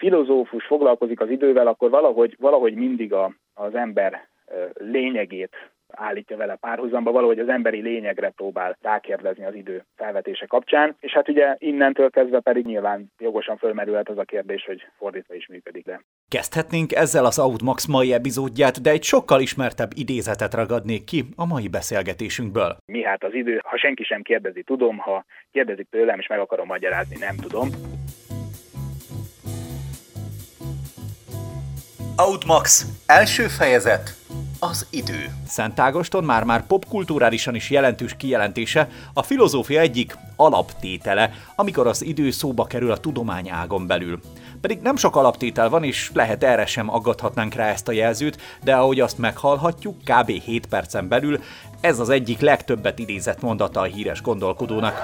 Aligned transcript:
filozófus 0.00 0.66
foglalkozik 0.66 1.20
az 1.20 1.30
idővel, 1.30 1.66
akkor 1.66 1.90
valahogy, 1.90 2.36
valahogy 2.38 2.74
mindig 2.74 3.12
a, 3.12 3.34
az 3.54 3.74
ember 3.74 4.28
lényegét 4.74 5.56
állítja 5.92 6.36
vele 6.36 6.56
párhuzamba, 6.56 7.12
valahogy 7.12 7.38
az 7.38 7.48
emberi 7.48 7.80
lényegre 7.80 8.30
próbál 8.30 8.76
rákérdezni 8.80 9.44
az 9.44 9.54
idő 9.54 9.84
felvetése 9.96 10.46
kapcsán, 10.46 10.96
és 11.00 11.12
hát 11.12 11.28
ugye 11.28 11.56
innentől 11.58 12.10
kezdve 12.10 12.40
pedig 12.40 12.64
nyilván 12.64 13.12
jogosan 13.18 13.56
fölmerülhet 13.56 14.08
az 14.08 14.18
a 14.18 14.24
kérdés, 14.24 14.64
hogy 14.64 14.82
fordítva 14.98 15.34
is 15.34 15.46
működik 15.46 15.86
le. 15.86 16.00
Kezdhetnénk 16.28 16.92
ezzel 16.92 17.24
az 17.24 17.38
Outmax 17.38 17.86
mai 17.86 18.12
epizódját, 18.12 18.82
de 18.82 18.90
egy 18.90 19.02
sokkal 19.02 19.40
ismertebb 19.40 19.90
idézetet 19.94 20.54
ragadnék 20.54 21.04
ki 21.04 21.24
a 21.36 21.46
mai 21.46 21.68
beszélgetésünkből. 21.68 22.76
Mi 22.86 23.02
hát 23.02 23.24
az 23.24 23.34
idő, 23.34 23.60
ha 23.62 23.76
senki 23.76 24.04
sem 24.04 24.22
kérdezi, 24.22 24.62
tudom, 24.62 24.98
ha 24.98 25.24
kérdezik 25.50 25.88
tőlem, 25.90 26.18
és 26.18 26.26
meg 26.26 26.38
akarom 26.38 26.66
magyarázni, 26.66 27.16
nem 27.18 27.36
tudom. 27.36 27.68
Outmax, 32.26 32.86
első 33.06 33.48
fejezet, 33.48 34.14
az 34.58 34.86
idő. 34.90 35.34
Szent 35.46 35.80
Ágoston 35.80 36.24
már-már 36.24 36.66
popkulturálisan 36.66 37.54
is 37.54 37.70
jelentős 37.70 38.14
kijelentése, 38.16 38.88
a 39.12 39.22
filozófia 39.22 39.80
egyik 39.80 40.16
alaptétele, 40.36 41.32
amikor 41.56 41.86
az 41.86 42.04
idő 42.04 42.30
szóba 42.30 42.64
kerül 42.64 42.90
a 42.90 42.96
tudomány 42.96 43.48
ágon 43.48 43.86
belül. 43.86 44.20
Pedig 44.60 44.80
nem 44.80 44.96
sok 44.96 45.16
alaptétel 45.16 45.68
van, 45.68 45.84
és 45.84 46.10
lehet 46.14 46.44
erre 46.44 46.66
sem 46.66 46.90
aggathatnánk 46.90 47.54
rá 47.54 47.66
ezt 47.66 47.88
a 47.88 47.92
jelzőt, 47.92 48.40
de 48.62 48.74
ahogy 48.74 49.00
azt 49.00 49.18
meghallhatjuk, 49.18 49.96
kb. 50.04 50.30
7 50.30 50.66
percen 50.66 51.08
belül 51.08 51.42
ez 51.80 51.98
az 51.98 52.08
egyik 52.08 52.40
legtöbbet 52.40 52.98
idézett 52.98 53.40
mondata 53.40 53.80
a 53.80 53.84
híres 53.84 54.22
gondolkodónak. 54.22 54.98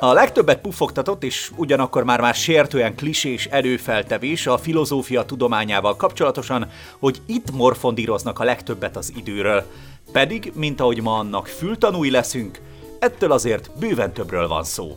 A 0.00 0.12
legtöbbet 0.12 0.60
puffogtatott 0.60 1.24
és 1.24 1.50
ugyanakkor 1.56 2.04
már 2.04 2.20
már 2.20 2.34
sértően 2.34 2.94
klisés 2.94 3.46
előfeltevés 3.46 4.46
a 4.46 4.58
filozófia 4.58 5.24
tudományával 5.24 5.96
kapcsolatosan, 5.96 6.70
hogy 6.98 7.20
itt 7.26 7.50
morfondíroznak 7.52 8.38
a 8.38 8.44
legtöbbet 8.44 8.96
az 8.96 9.12
időről. 9.16 9.64
Pedig, 10.12 10.52
mint 10.54 10.80
ahogy 10.80 11.02
ma 11.02 11.18
annak 11.18 11.46
fültanúi 11.46 12.10
leszünk, 12.10 12.60
ettől 12.98 13.32
azért 13.32 13.70
bőven 13.78 14.12
többről 14.12 14.48
van 14.48 14.64
szó. 14.64 14.96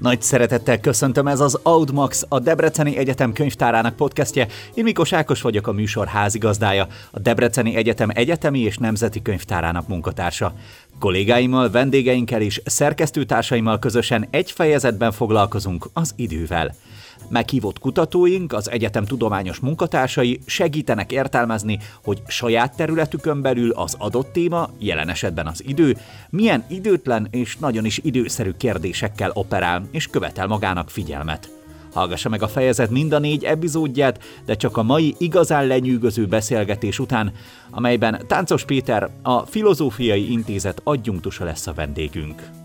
Nagy 0.00 0.22
szeretettel 0.22 0.80
köszöntöm, 0.80 1.26
ez 1.26 1.40
az 1.40 1.58
Audmax, 1.62 2.24
a 2.28 2.38
Debreceni 2.38 2.96
Egyetem 2.96 3.32
könyvtárának 3.32 3.96
podcastje. 3.96 4.46
Én 4.74 4.84
Mikos 4.84 5.12
Ákos 5.12 5.42
vagyok 5.42 5.66
a 5.66 5.72
műsor 5.72 6.06
házigazdája, 6.06 6.86
a 7.10 7.18
Debreceni 7.18 7.74
Egyetem 7.76 8.08
egyetemi 8.14 8.60
és 8.60 8.78
nemzeti 8.78 9.22
könyvtárának 9.22 9.88
munkatársa. 9.88 10.52
Kollégáimmal, 10.98 11.70
vendégeinkkel 11.70 12.40
és 12.40 12.62
szerkesztőtársaimmal 12.64 13.78
közösen 13.78 14.26
egy 14.30 14.50
fejezetben 14.50 15.12
foglalkozunk 15.12 15.86
az 15.92 16.12
idővel. 16.16 16.74
Meghívott 17.28 17.78
kutatóink, 17.78 18.52
az 18.52 18.70
egyetem 18.70 19.04
tudományos 19.04 19.58
munkatársai 19.58 20.40
segítenek 20.46 21.12
értelmezni, 21.12 21.78
hogy 22.04 22.22
saját 22.26 22.76
területükön 22.76 23.42
belül 23.42 23.70
az 23.70 23.94
adott 23.98 24.32
téma, 24.32 24.70
jelen 24.78 25.08
esetben 25.08 25.46
az 25.46 25.64
idő, 25.66 25.96
milyen 26.30 26.64
időtlen 26.68 27.28
és 27.30 27.56
nagyon 27.56 27.84
is 27.84 28.00
időszerű 28.02 28.50
kérdésekkel 28.50 29.30
operál 29.34 29.88
és 29.90 30.06
követel 30.06 30.46
magának 30.46 30.90
figyelmet. 30.90 31.50
Hallgassa 31.92 32.28
meg 32.28 32.42
a 32.42 32.48
fejezet 32.48 32.90
mind 32.90 33.12
a 33.12 33.18
négy 33.18 33.44
epizódját, 33.44 34.22
de 34.44 34.54
csak 34.54 34.76
a 34.76 34.82
mai 34.82 35.14
igazán 35.18 35.66
lenyűgöző 35.66 36.26
beszélgetés 36.26 36.98
után, 36.98 37.32
amelyben 37.70 38.24
Táncos 38.26 38.64
Péter, 38.64 39.10
a 39.22 39.38
Filozófiai 39.46 40.32
Intézet 40.32 40.80
adjunktusa 40.84 41.44
lesz 41.44 41.66
a 41.66 41.72
vendégünk. 41.72 42.59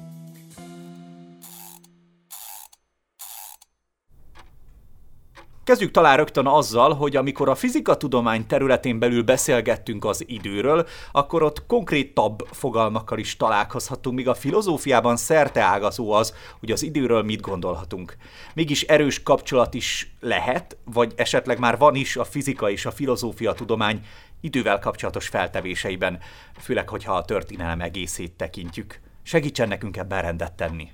Kezdjük 5.66 5.91
talán 5.91 6.17
rögtön 6.17 6.47
azzal, 6.47 6.94
hogy 6.94 7.16
amikor 7.16 7.49
a 7.49 7.55
fizikatudomány 7.55 8.47
területén 8.47 8.99
belül 8.99 9.23
beszélgettünk 9.23 10.05
az 10.05 10.23
időről, 10.27 10.88
akkor 11.11 11.44
ott 11.44 11.65
konkrétabb 11.65 12.48
fogalmakkal 12.52 13.20
is 13.20 13.37
találkozhatunk, 13.37 14.15
míg 14.15 14.27
a 14.27 14.33
filozófiában 14.33 15.17
szerte 15.17 15.61
ágazó 15.61 16.11
az, 16.11 16.33
hogy 16.59 16.71
az 16.71 16.83
időről 16.83 17.23
mit 17.23 17.42
gondolhatunk. 17.42 18.17
Mégis 18.53 18.81
erős 18.81 19.23
kapcsolat 19.23 19.73
is 19.73 20.15
lehet, 20.20 20.77
vagy 20.83 21.14
esetleg 21.15 21.59
már 21.59 21.77
van 21.77 21.95
is 21.95 22.17
a 22.17 22.23
fizika 22.23 22.70
és 22.70 22.86
a 22.86 22.92
filozófia 22.92 23.53
tudomány 23.53 24.02
idővel 24.42 24.80
kapcsolatos 24.80 25.27
feltevéseiben, 25.27 26.20
főleg, 26.59 26.89
hogyha 26.89 27.14
a 27.14 27.26
történelem 27.26 27.82
egészét 27.82 28.32
tekintjük. 28.32 28.99
Segítsen 29.23 29.67
nekünk 29.67 29.97
ebben 29.97 30.21
rendet 30.21 30.53
tenni. 30.53 30.89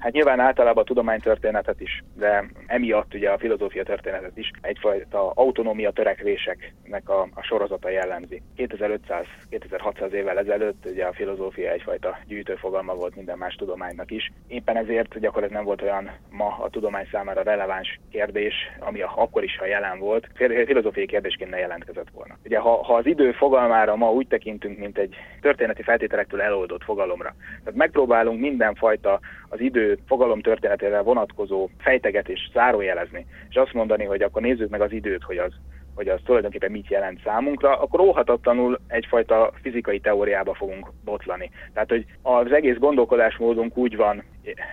Hát 0.00 0.12
nyilván 0.12 0.40
általában 0.40 0.82
a 0.82 0.86
tudománytörténetet 0.86 1.80
is, 1.80 2.02
de 2.16 2.44
emiatt 2.66 3.14
ugye 3.14 3.30
a 3.30 3.38
filozófia 3.38 3.82
történetet 3.82 4.36
is 4.36 4.50
egyfajta 4.60 5.30
autonómia 5.30 5.90
törekvéseknek 5.90 7.08
a, 7.08 7.28
a 7.34 7.42
sorozata 7.42 7.90
jellemzi. 7.90 8.42
2500-2600 8.56 10.10
évvel 10.10 10.38
ezelőtt 10.38 10.86
ugye 10.90 11.04
a 11.04 11.12
filozófia 11.12 11.70
egyfajta 11.70 12.18
gyűjtőfogalma 12.26 12.94
volt 12.94 13.16
minden 13.16 13.38
más 13.38 13.54
tudománynak 13.54 14.10
is. 14.10 14.32
Éppen 14.48 14.76
ezért 14.76 15.20
gyakorlatilag 15.20 15.52
nem 15.52 15.64
volt 15.64 15.82
olyan 15.82 16.10
ma 16.30 16.56
a 16.60 16.70
tudomány 16.70 17.08
számára 17.12 17.42
releváns 17.42 18.00
kérdés, 18.10 18.54
ami 18.78 19.00
akkor 19.02 19.44
is, 19.44 19.56
ha 19.58 19.66
jelen 19.66 19.98
volt, 19.98 20.28
filozófiai 20.66 21.06
kérdésként 21.06 21.50
ne 21.50 21.58
jelentkezett 21.58 22.10
volna. 22.12 22.38
Ugye 22.44 22.58
ha, 22.58 22.82
ha 22.84 22.94
az 22.94 23.06
idő 23.06 23.32
fogalmára 23.32 23.96
ma 23.96 24.12
úgy 24.12 24.26
tekintünk, 24.26 24.78
mint 24.78 24.98
egy 24.98 25.14
történeti 25.40 25.82
feltételektől 25.82 26.40
eloldott 26.40 26.82
fogalomra, 26.82 27.34
tehát 27.64 27.78
megpróbálunk 27.78 28.40
mindenfajta 28.40 29.20
az 29.48 29.60
idő 29.60 29.89
fogalom 30.06 30.40
történetére 30.40 31.00
vonatkozó 31.00 31.68
fejtegetést 31.78 32.52
zárójelezni, 32.52 33.26
és 33.48 33.56
azt 33.56 33.72
mondani, 33.72 34.04
hogy 34.04 34.22
akkor 34.22 34.42
nézzük 34.42 34.68
meg 34.68 34.80
az 34.80 34.92
időt, 34.92 35.22
hogy 35.22 35.38
az 35.38 35.52
hogy 35.94 36.08
az 36.08 36.20
tulajdonképpen 36.24 36.70
mit 36.70 36.88
jelent 36.88 37.20
számunkra, 37.24 37.80
akkor 37.80 38.00
óhatatlanul 38.00 38.80
egyfajta 38.86 39.52
fizikai 39.62 40.00
teóriába 40.00 40.54
fogunk 40.54 40.92
botlani. 41.04 41.50
Tehát, 41.72 41.88
hogy 41.88 42.04
az 42.22 42.52
egész 42.52 42.76
gondolkodásmódunk 42.76 43.76
úgy 43.76 43.96
van 43.96 44.24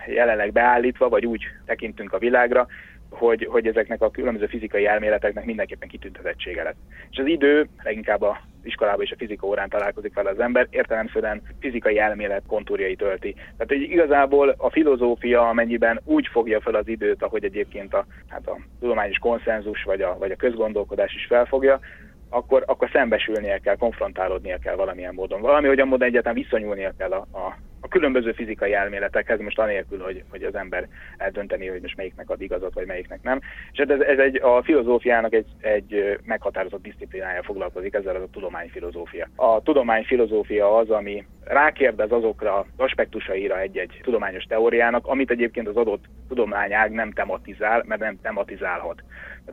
jelenleg 0.06 0.52
beállítva, 0.52 1.08
vagy 1.08 1.26
úgy 1.26 1.42
tekintünk 1.66 2.12
a 2.12 2.18
világra, 2.18 2.66
hogy, 3.10 3.46
hogy 3.50 3.66
ezeknek 3.66 4.02
a 4.02 4.10
különböző 4.10 4.46
fizikai 4.46 4.86
elméleteknek 4.86 5.44
mindenképpen 5.44 5.88
kitüntetettsége 5.88 6.62
lesz. 6.62 6.76
És 7.10 7.18
az 7.18 7.26
idő, 7.26 7.68
leginkább 7.82 8.22
a 8.22 8.40
iskolában 8.68 9.04
és 9.04 9.10
a 9.10 9.16
fizika 9.18 9.46
órán 9.46 9.68
találkozik 9.68 10.14
vele 10.14 10.30
az 10.30 10.40
ember, 10.40 10.66
értelemszerűen 10.70 11.42
fizikai 11.60 11.98
elmélet 11.98 12.42
kontúrjai 12.46 12.96
tölti. 12.96 13.32
Tehát, 13.32 13.66
hogy 13.66 13.80
igazából 13.80 14.54
a 14.56 14.70
filozófia, 14.70 15.48
amennyiben 15.48 16.00
úgy 16.04 16.26
fogja 16.26 16.60
fel 16.60 16.74
az 16.74 16.88
időt, 16.88 17.22
ahogy 17.22 17.44
egyébként 17.44 17.94
a, 17.94 18.06
hát 18.28 18.46
a 18.46 18.58
tudományos 18.80 19.18
konszenzus 19.18 19.82
vagy 19.82 20.02
a, 20.02 20.16
vagy 20.18 20.30
a 20.30 20.36
közgondolkodás 20.36 21.14
is 21.14 21.26
felfogja, 21.26 21.80
akkor, 22.28 22.62
akkor 22.66 22.88
szembesülnie 22.92 23.58
kell, 23.58 23.76
konfrontálódnia 23.76 24.58
kell 24.58 24.74
valamilyen 24.74 25.14
módon. 25.14 25.40
Valami 25.40 25.68
olyan 25.68 25.88
módon 25.88 26.08
egyáltalán 26.08 26.42
viszonyulnia 26.42 26.92
kell 26.98 27.12
a, 27.12 27.26
a, 27.32 27.56
a 27.80 27.88
különböző 27.88 28.32
fizikai 28.32 28.74
elméletekhez, 28.74 29.40
most 29.40 29.58
anélkül, 29.58 29.98
hogy, 29.98 30.22
hogy 30.30 30.42
az 30.42 30.54
ember 30.54 30.88
eldönteni, 31.16 31.66
hogy 31.66 31.80
most 31.80 31.96
melyiknek 31.96 32.30
ad 32.30 32.40
igazat, 32.40 32.74
vagy 32.74 32.86
melyiknek 32.86 33.22
nem. 33.22 33.40
És 33.72 33.78
ez, 33.78 34.00
ez 34.00 34.18
egy, 34.18 34.40
a 34.42 34.62
filozófiának 34.62 35.32
egy, 35.32 35.46
egy 35.60 36.18
meghatározott 36.24 36.82
disziplinája 36.82 37.42
foglalkozik, 37.42 37.94
ezzel 37.94 38.16
az 38.16 38.22
a 38.22 38.30
tudományfilozófia. 38.32 39.28
A 39.36 39.62
tudományfilozófia 39.62 40.76
az, 40.76 40.90
ami 40.90 41.24
rákérdez 41.44 42.12
azokra 42.12 42.66
aspektusaira 42.76 43.60
egy-egy 43.60 44.00
tudományos 44.02 44.44
teóriának, 44.44 45.06
amit 45.06 45.30
egyébként 45.30 45.68
az 45.68 45.76
adott 45.76 46.04
tudományág 46.28 46.90
nem 46.90 47.12
tematizál, 47.12 47.84
mert 47.86 48.00
nem 48.00 48.18
tematizálhat. 48.22 49.02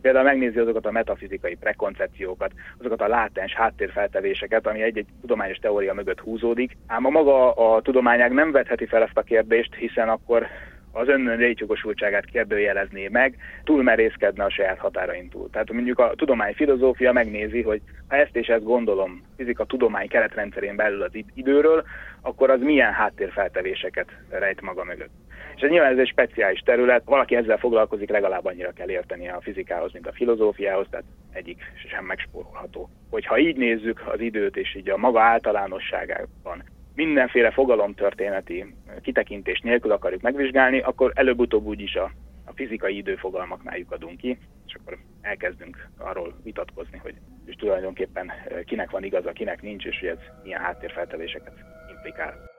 Például 0.01 0.25
megnézi 0.25 0.59
azokat 0.59 0.85
a 0.85 0.91
metafizikai 0.91 1.55
prekoncepciókat, 1.55 2.51
azokat 2.79 3.01
a 3.01 3.07
látens 3.07 3.53
háttérfeltevéseket, 3.53 4.67
ami 4.67 4.81
egy-egy 4.81 5.07
tudományos 5.21 5.57
teória 5.57 5.93
mögött 5.93 6.19
húzódik. 6.19 6.77
Ám 6.87 7.05
a 7.05 7.09
maga 7.09 7.51
a 7.51 7.81
tudományág 8.15 8.45
nem 8.45 8.51
vetheti 8.51 8.85
fel 8.85 9.03
ezt 9.03 9.17
a 9.17 9.21
kérdést, 9.21 9.75
hiszen 9.75 10.09
akkor 10.09 10.47
az 10.91 11.07
önön 11.07 11.37
létjogosultságát 11.37 12.25
kérdőjelezné 12.25 13.07
meg, 13.07 13.37
túlmerészkedne 13.63 14.43
a 14.43 14.49
saját 14.49 14.77
határain 14.77 15.29
túl. 15.29 15.49
Tehát 15.49 15.71
mondjuk 15.71 15.99
a 15.99 16.13
tudomány 16.15 16.53
filozófia 16.53 17.11
megnézi, 17.11 17.61
hogy 17.61 17.81
ha 18.07 18.15
ezt 18.15 18.35
és 18.35 18.47
ezt 18.47 18.63
gondolom 18.63 19.21
fizika 19.37 19.65
tudomány 19.65 20.07
keretrendszerén 20.07 20.75
belül 20.75 21.01
az 21.01 21.11
időről, 21.33 21.83
akkor 22.21 22.49
az 22.49 22.61
milyen 22.61 22.91
háttérfeltevéseket 22.91 24.07
rejt 24.29 24.61
maga 24.61 24.83
mögött. 24.83 25.13
És 25.55 25.61
ez 25.61 25.69
nyilván 25.69 25.91
ez 25.91 25.97
egy 25.97 26.07
speciális 26.07 26.59
terület, 26.59 27.01
valaki 27.05 27.35
ezzel 27.35 27.57
foglalkozik, 27.57 28.09
legalább 28.09 28.45
annyira 28.45 28.71
kell 28.71 28.89
értenie 28.89 29.31
a 29.31 29.41
fizikához, 29.41 29.93
mint 29.93 30.07
a 30.07 30.13
filozófiához, 30.13 30.87
tehát 30.89 31.05
egyik 31.33 31.61
sem 31.89 32.05
megspórolható. 32.05 32.89
Hogyha 33.09 33.37
így 33.37 33.57
nézzük 33.57 34.03
az 34.13 34.19
időt, 34.19 34.57
és 34.57 34.75
így 34.75 34.89
a 34.89 34.97
maga 34.97 35.21
általánosságában 35.21 36.63
mindenféle 36.95 37.51
fogalomtörténeti 37.51 38.75
kitekintés 39.01 39.59
nélkül 39.59 39.91
akarjuk 39.91 40.21
megvizsgálni, 40.21 40.79
akkor 40.79 41.11
előbb-utóbb 41.15 41.65
úgyis 41.65 41.95
a, 41.95 42.11
a 42.45 42.51
fizikai 42.55 42.97
időfogalmaknál 42.97 43.77
lyukadunk 43.77 44.17
ki, 44.17 44.37
és 44.67 44.73
akkor 44.73 44.97
elkezdünk 45.21 45.87
arról 45.97 46.35
vitatkozni, 46.43 46.97
hogy 46.97 47.15
és 47.45 47.55
tulajdonképpen 47.55 48.31
kinek 48.65 48.89
van 48.89 49.03
igaza, 49.03 49.31
kinek 49.31 49.61
nincs, 49.61 49.85
és 49.85 49.99
hogy 49.99 50.09
ez 50.09 50.17
milyen 50.43 50.61
háttérfeltevéseket 50.61 51.53
implikál. 51.89 52.53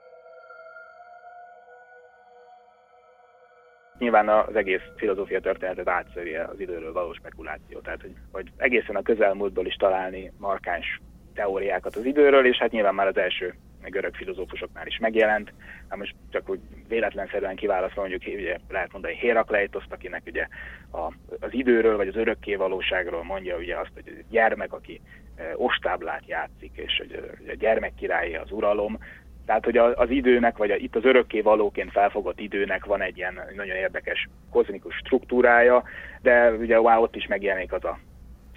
Nyilván 3.99 4.29
az 4.29 4.55
egész 4.55 4.81
filozófia 4.95 5.39
történetet 5.39 5.87
átszövi 5.87 6.35
az 6.35 6.59
időről 6.59 6.93
való 6.93 7.13
spekuláció, 7.13 7.79
tehát 7.79 8.01
hogy, 8.01 8.13
hogy 8.31 8.51
egészen 8.57 8.95
a 8.95 9.01
közelmúltból 9.01 9.65
is 9.65 9.75
találni 9.75 10.31
markáns 10.37 11.01
teóriákat 11.33 11.95
az 11.95 12.05
időről, 12.05 12.45
és 12.45 12.57
hát 12.57 12.71
nyilván 12.71 12.95
már 12.95 13.07
az 13.07 13.17
első 13.17 13.53
görög 13.83 14.15
filozófusoknál 14.15 14.87
is 14.87 14.97
megjelent. 14.97 15.53
Hát 15.89 15.97
most 15.99 16.15
csak 16.29 16.49
úgy 16.49 16.59
véletlenszerűen 16.87 17.55
kiválasztva 17.55 18.01
mondjuk 18.01 18.39
ugye 18.39 18.57
lehet 18.69 18.91
mondani 18.91 19.15
Hérakleitoszt, 19.15 19.91
akinek 19.91 20.21
ugye 20.25 20.47
a, 20.91 21.13
az 21.39 21.53
időről 21.53 21.97
vagy 21.97 22.07
az 22.07 22.15
örökké 22.15 22.55
valóságról 22.55 23.23
mondja 23.23 23.57
ugye 23.57 23.77
azt, 23.77 23.91
hogy 23.93 24.23
gyermek, 24.29 24.73
aki 24.73 25.01
e, 25.35 25.43
ostáblát 25.55 26.23
játszik, 26.27 26.71
és 26.73 26.97
hogy 26.97 27.39
a 27.47 27.55
gyermek 27.55 27.93
királyi 27.95 28.35
az 28.35 28.51
uralom, 28.51 28.99
tehát, 29.45 29.65
hogy 29.65 29.77
az 29.77 30.09
időnek, 30.09 30.57
vagy 30.57 30.83
itt 30.83 30.95
az 30.95 31.05
örökké 31.05 31.41
valóként 31.41 31.91
felfogott 31.91 32.39
időnek 32.39 32.85
van 32.85 33.01
egy 33.01 33.17
ilyen 33.17 33.39
nagyon 33.55 33.75
érdekes 33.75 34.27
kozmikus 34.51 34.95
struktúrája, 34.95 35.83
de 36.21 36.51
ugye 36.51 36.79
wow, 36.79 37.01
ott 37.01 37.15
is 37.15 37.27
megjelenik 37.27 37.73
az 37.73 37.83
a 37.83 37.99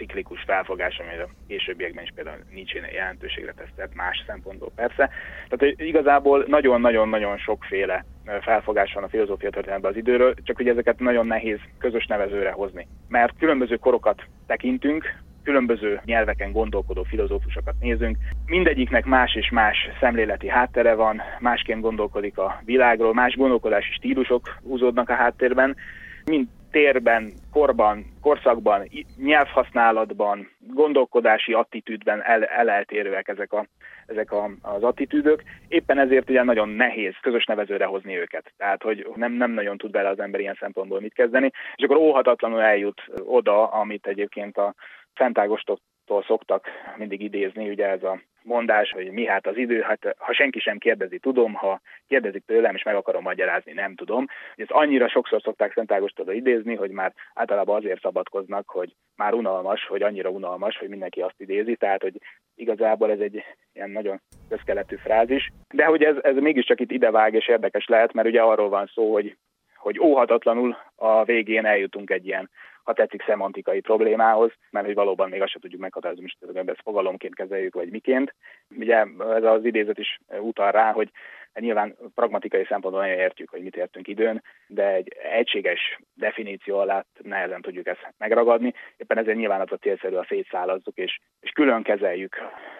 ciklikus 0.00 0.43
felfogás, 0.47 0.99
ami 0.99 1.23
a 1.23 1.29
későbbiekben 1.49 2.05
is 2.05 2.12
például 2.14 2.44
nincs 2.50 2.73
jelentőségre 2.73 3.52
tesztelt, 3.52 3.94
más 3.94 4.25
szempontból 4.26 4.73
persze. 4.75 5.11
Tehát 5.49 5.81
igazából 5.81 6.44
nagyon-nagyon-nagyon 6.49 7.38
sokféle 7.38 8.05
felfogás 8.41 8.93
van 8.93 9.05
a 9.05 9.08
filozófia 9.08 9.50
történetben 9.50 9.91
az 9.91 9.97
időről, 9.97 10.35
csak 10.43 10.56
hogy 10.56 10.69
ezeket 10.69 10.99
nagyon 10.99 11.26
nehéz 11.26 11.58
közös 11.79 12.06
nevezőre 12.06 12.50
hozni. 12.50 12.87
Mert 13.08 13.38
különböző 13.38 13.76
korokat 13.76 14.23
tekintünk, 14.47 15.14
különböző 15.43 16.00
nyelveken 16.05 16.53
gondolkodó 16.53 17.03
filozófusokat 17.03 17.75
nézünk. 17.81 18.17
Mindegyiknek 18.46 19.05
más 19.05 19.35
és 19.35 19.50
más 19.50 19.76
szemléleti 20.00 20.49
háttere 20.49 20.94
van, 20.94 21.23
másként 21.38 21.81
gondolkodik 21.81 22.38
a 22.38 22.61
világról, 22.64 23.14
más 23.14 23.37
gondolkodási 23.37 23.93
stílusok 23.93 24.58
húzódnak 24.62 25.08
a 25.08 25.14
háttérben. 25.14 25.76
Mind 26.25 26.49
térben, 26.70 27.32
korban, 27.52 28.05
korszakban, 28.20 28.88
nyelvhasználatban, 29.17 30.50
gondolkodási 30.58 31.52
attitűdben 31.52 32.22
el, 32.22 32.44
eleltérőek 32.44 33.28
ezek, 33.28 33.52
a, 33.52 33.67
ezek 34.06 34.32
a, 34.32 34.50
az 34.62 34.82
attitűdök. 34.82 35.43
Éppen 35.69 35.99
ezért 35.99 36.31
ugye 36.31 36.43
nagyon 36.43 36.69
nehéz 36.69 37.14
közös 37.20 37.44
nevezőre 37.44 37.84
hozni 37.84 38.19
őket. 38.19 38.52
Tehát, 38.56 38.82
hogy 38.82 39.08
nem, 39.14 39.32
nem 39.32 39.50
nagyon 39.50 39.78
tud 39.78 39.90
bele 39.90 40.08
az 40.08 40.20
ember 40.20 40.40
ilyen 40.40 40.56
szempontból 40.61 41.00
mit 41.00 41.14
kezdeni, 41.14 41.50
és 41.75 41.84
akkor 41.84 41.96
óhatatlanul 41.96 42.61
eljut 42.61 43.02
oda, 43.25 43.67
amit 43.67 44.06
egyébként 44.06 44.58
a 44.58 44.75
Szent 45.17 45.38
Ágostól 45.38 45.78
szoktak 46.26 46.67
mindig 46.96 47.20
idézni, 47.20 47.69
ugye 47.69 47.88
ez 47.88 48.02
a 48.02 48.20
mondás, 48.43 48.91
hogy 48.91 49.11
mi 49.11 49.27
hát 49.27 49.47
az 49.47 49.57
idő, 49.57 49.81
hát 49.81 50.15
ha 50.19 50.33
senki 50.33 50.61
sem 50.61 50.79
kérdezi, 50.79 51.19
tudom, 51.19 51.55
ha 51.55 51.81
kérdezik 52.09 52.45
tőlem, 52.47 52.75
és 52.75 52.83
meg 52.83 52.95
akarom 52.95 53.23
magyarázni, 53.23 53.73
nem 53.73 53.95
tudom. 53.95 54.27
Ezt 54.57 54.71
annyira 54.71 55.09
sokszor 55.09 55.41
szokták 55.43 55.73
Szent 55.73 55.93
Ágostól 55.93 56.33
idézni, 56.33 56.75
hogy 56.75 56.91
már 56.91 57.13
általában 57.35 57.77
azért 57.77 58.01
szabadkoznak, 58.01 58.69
hogy 58.69 58.93
már 59.17 59.35
unalmas, 59.35 59.87
hogy 59.87 60.03
annyira 60.03 60.29
unalmas, 60.29 60.79
hogy 60.79 60.89
mindenki 60.89 61.21
azt 61.21 61.41
idézi, 61.41 61.77
tehát 61.77 62.03
hogy 62.03 62.15
igazából 62.55 63.11
ez 63.11 63.21
egy 63.21 63.45
ilyen 63.73 63.91
nagyon 63.91 64.21
közkeletű 64.49 64.97
frázis. 64.97 65.51
De 65.75 65.85
hogy 65.85 66.03
ez, 66.03 66.17
ez 66.23 66.37
mégiscsak 66.37 66.81
itt 66.81 66.91
idevág 66.91 67.35
és 67.35 67.49
érdekes 67.49 67.87
lehet, 67.87 68.13
mert 68.13 68.29
ugye 68.29 68.41
arról 68.43 68.69
van 68.69 68.91
szó, 68.95 69.13
hogy 69.13 69.37
hogy 69.81 70.01
óhatatlanul 70.01 70.77
a 70.97 71.25
végén 71.25 71.65
eljutunk 71.65 72.11
egy 72.11 72.27
ilyen 72.27 72.51
ha 72.91 72.97
tetszik, 72.97 73.23
szemantikai 73.23 73.81
problémához, 73.81 74.53
mert 74.71 74.87
hogy 74.87 74.95
valóban 74.95 75.29
még 75.29 75.43
azt 75.43 75.51
sem 75.51 75.61
tudjuk 75.61 75.81
meghatározni, 75.81 76.27
hogy 76.47 76.69
ezt 76.69 76.81
fogalomként 76.83 77.35
kezeljük, 77.35 77.75
vagy 77.75 77.91
miként. 77.91 78.35
Ugye 78.79 79.07
ez 79.35 79.45
az 79.45 79.65
idézet 79.65 79.99
is 79.99 80.21
utal 80.41 80.71
rá, 80.71 80.93
hogy 80.93 81.11
nyilván 81.55 81.97
pragmatikai 82.14 82.64
szempontból 82.64 83.02
nagyon 83.02 83.19
értjük, 83.19 83.50
hogy 83.50 83.62
mit 83.62 83.76
értünk 83.76 84.08
időn, 84.08 84.43
de 84.67 84.94
egy 84.94 85.08
egységes 85.23 85.99
definíció 86.14 86.79
alatt 86.79 87.19
nehezen 87.23 87.62
tudjuk 87.62 87.87
ezt 87.87 88.14
megragadni. 88.19 88.75
Éppen 88.97 89.19
ezért 89.19 89.37
nyilván 89.37 89.61
az 89.61 89.73
a 89.73 89.76
célszerű 89.76 90.14
a 90.14 90.26
szétszálazzuk, 90.29 90.97
és, 90.97 91.19
és 91.41 91.50
külön 91.50 91.82
kezeljük, 91.82 92.37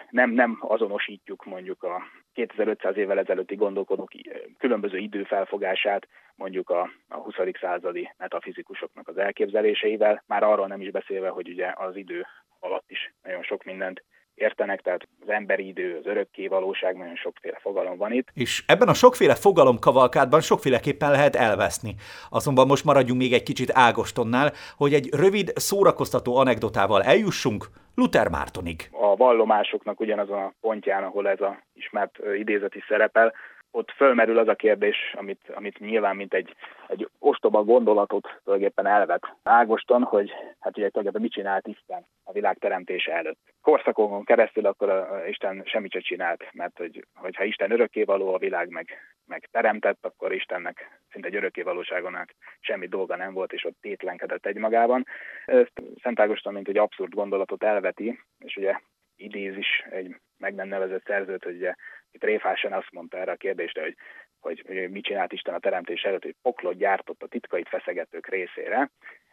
nem, 0.09 0.29
nem 0.31 0.57
azonosítjuk 0.59 1.45
mondjuk 1.45 1.83
a 1.83 2.01
2500 2.33 2.97
évvel 2.97 3.19
ezelőtti 3.19 3.55
gondolkodók 3.55 4.11
különböző 4.57 4.97
időfelfogását 4.97 6.07
mondjuk 6.35 6.69
a, 6.69 6.89
a 7.07 7.17
20. 7.17 7.35
századi 7.59 8.13
metafizikusoknak 8.17 9.07
az 9.07 9.17
elképzeléseivel, 9.17 10.23
már 10.27 10.43
arról 10.43 10.67
nem 10.67 10.81
is 10.81 10.91
beszélve, 10.91 11.29
hogy 11.29 11.49
ugye 11.49 11.71
az 11.75 11.95
idő 11.95 12.25
alatt 12.59 12.91
is 12.91 13.13
nagyon 13.23 13.43
sok 13.43 13.63
mindent 13.63 14.03
értenek, 14.41 14.81
tehát 14.81 15.07
az 15.21 15.29
emberi 15.29 15.67
idő, 15.67 15.97
az 15.99 16.05
örökké 16.05 16.47
valóság, 16.47 16.97
nagyon 16.97 17.15
sokféle 17.15 17.57
fogalom 17.61 17.97
van 17.97 18.11
itt. 18.11 18.27
És 18.33 18.63
ebben 18.67 18.87
a 18.87 18.93
sokféle 18.93 19.35
fogalom 19.35 19.79
kavalkádban 19.79 20.41
sokféleképpen 20.41 21.11
lehet 21.11 21.35
elveszni. 21.35 21.95
Azonban 22.29 22.67
most 22.67 22.85
maradjunk 22.85 23.19
még 23.19 23.33
egy 23.33 23.43
kicsit 23.43 23.71
Ágostonnál, 23.73 24.51
hogy 24.77 24.93
egy 24.93 25.09
rövid, 25.13 25.51
szórakoztató 25.55 26.35
anekdotával 26.35 27.03
eljussunk 27.03 27.65
Luther 27.95 28.27
Mártonig. 28.29 28.89
A 28.91 29.15
vallomásoknak 29.15 29.99
ugyanazon 29.99 30.37
a 30.37 30.53
pontján, 30.61 31.03
ahol 31.03 31.29
ez 31.29 31.41
a 31.41 31.61
ismert 31.73 32.19
idézet 32.37 32.75
is 32.75 32.85
szerepel, 32.87 33.33
ott 33.71 33.91
fölmerül 33.91 34.37
az 34.37 34.47
a 34.47 34.55
kérdés, 34.55 34.97
amit, 35.17 35.41
amit 35.53 35.79
nyilván 35.79 36.15
mint 36.15 36.33
egy, 36.33 36.55
egy 36.91 37.09
ostoba 37.19 37.63
gondolatot 37.63 38.39
tulajdonképpen 38.43 38.85
elvet 38.85 39.35
Ágoston, 39.43 40.03
hogy 40.03 40.29
hát 40.59 40.77
ugye 40.77 40.89
tulajdonképpen 40.89 41.21
mit 41.21 41.31
csinált 41.31 41.67
Isten 41.67 42.05
a 42.23 42.31
világ 42.31 42.57
teremtése 42.57 43.13
előtt. 43.13 43.39
Korszakon 43.61 44.23
keresztül 44.23 44.65
akkor 44.65 44.89
a 44.89 45.27
Isten 45.27 45.61
semmit 45.65 45.91
sem 45.91 46.01
csinált, 46.01 46.53
mert 46.53 46.77
hogy, 46.77 47.05
hogyha 47.15 47.43
Isten 47.43 47.71
örökkévaló, 47.71 48.33
a 48.33 48.37
világ 48.37 48.69
meg, 48.69 48.87
meg 49.25 49.47
teremtett, 49.51 50.05
akkor 50.05 50.33
Istennek 50.33 50.99
szinte 51.11 51.27
egy 51.27 51.35
örökkévalóságonak 51.35 52.35
semmi 52.59 52.87
dolga 52.87 53.15
nem 53.15 53.33
volt, 53.33 53.53
és 53.53 53.65
ott 53.65 53.77
tétlenkedett 53.81 54.45
egymagában. 54.45 55.05
Ezt 55.45 55.81
Szent 56.01 56.19
Ágoston, 56.19 56.53
mint 56.53 56.67
egy 56.67 56.77
abszurd 56.77 57.13
gondolatot 57.13 57.63
elveti, 57.63 58.19
és 58.39 58.55
ugye 58.55 58.79
idéz 59.15 59.57
is 59.57 59.85
egy 59.89 60.15
meg 60.37 60.55
nem 60.55 60.67
nevezett 60.67 61.05
szerzőt, 61.05 61.43
hogy 61.43 61.55
ugye 61.55 61.75
itt 62.11 62.23
Réfásen 62.23 62.73
azt 62.73 62.91
mondta 62.91 63.17
erre 63.17 63.31
a 63.31 63.35
kérdésre, 63.35 63.81
hogy, 63.81 63.95
hogy, 64.41 64.89
mit 64.89 65.03
csinált 65.03 65.33
Isten 65.33 65.53
a 65.53 65.59
teremtés 65.59 66.03
előtt, 66.03 66.23
hogy 66.23 66.35
poklot 66.41 66.77
gyártott 66.77 67.23
a 67.23 67.27
titkait 67.27 67.67
feszegetők 67.67 68.27
részére. 68.27 68.89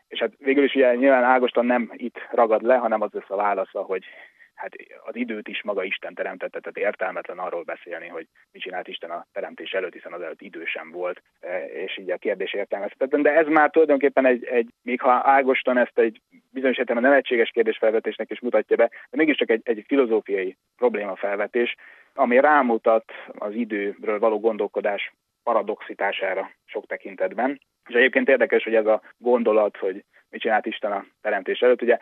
És 0.09 0.19
hát 0.19 0.33
végül 0.39 0.65
is 0.65 0.75
ugye 0.75 0.95
nyilván 0.95 1.25
Ágoston 1.25 1.67
nem 1.67 1.91
itt 1.93 2.19
ragad 2.31 2.63
le, 2.63 2.77
hanem 2.77 3.01
az 3.01 3.13
lesz 3.13 3.31
a 3.31 3.37
válasza, 3.37 3.83
hogy 3.83 4.05
hát 4.59 4.73
az 5.05 5.17
időt 5.17 5.49
is 5.49 5.63
maga 5.63 5.85
Isten 5.85 6.15
teremtette, 6.15 6.61
tehát 6.61 6.89
értelmetlen 6.91 7.39
arról 7.39 7.63
beszélni, 7.63 8.07
hogy 8.07 8.27
mit 8.53 8.63
csinált 8.63 8.89
Isten 8.89 9.11
a 9.11 9.27
teremtés 9.33 9.73
előtt, 9.73 9.93
hiszen 9.93 10.13
az 10.13 10.21
előtt 10.21 10.41
idő 10.41 10.65
sem 10.65 10.91
volt, 10.91 11.23
e, 11.41 11.65
és 11.67 11.99
így 11.99 12.11
a 12.11 12.17
kérdés 12.17 12.53
értelmezhetetlen. 12.53 13.23
De 13.23 13.35
ez 13.35 13.47
már 13.47 13.71
tulajdonképpen 13.71 14.27
egy, 14.27 14.45
egy 14.45 14.69
még 14.83 15.01
ha 15.01 15.11
Ágoston 15.11 15.79
ezt 15.79 15.99
egy 15.99 16.21
bizonyos 16.51 16.79
értelemben 16.79 17.11
nevetséges 17.11 17.51
kérdésfelvetésnek 17.51 18.31
is 18.31 18.41
mutatja 18.41 18.77
be, 18.77 18.91
de 19.11 19.17
mégiscsak 19.17 19.51
egy, 19.51 19.61
egy 19.65 19.85
filozófiai 19.87 20.57
problémafelvetés, 20.77 21.75
ami 22.15 22.41
rámutat 22.41 23.13
az 23.39 23.55
időről 23.55 24.19
való 24.19 24.41
gondolkodás 24.41 25.13
paradoxitására 25.43 26.51
sok 26.65 26.87
tekintetben. 26.87 27.61
És 27.89 27.95
egyébként 27.95 28.29
érdekes, 28.29 28.65
hogy 28.65 28.75
ez 28.75 28.87
a 28.87 29.03
gondolat, 29.19 29.77
hogy 29.77 30.05
mit 30.31 30.41
csinált 30.41 30.67
Isten 30.67 30.93
a 30.93 31.05
teremtés 31.21 31.61
előtt, 31.61 31.83
ugye 31.83 31.99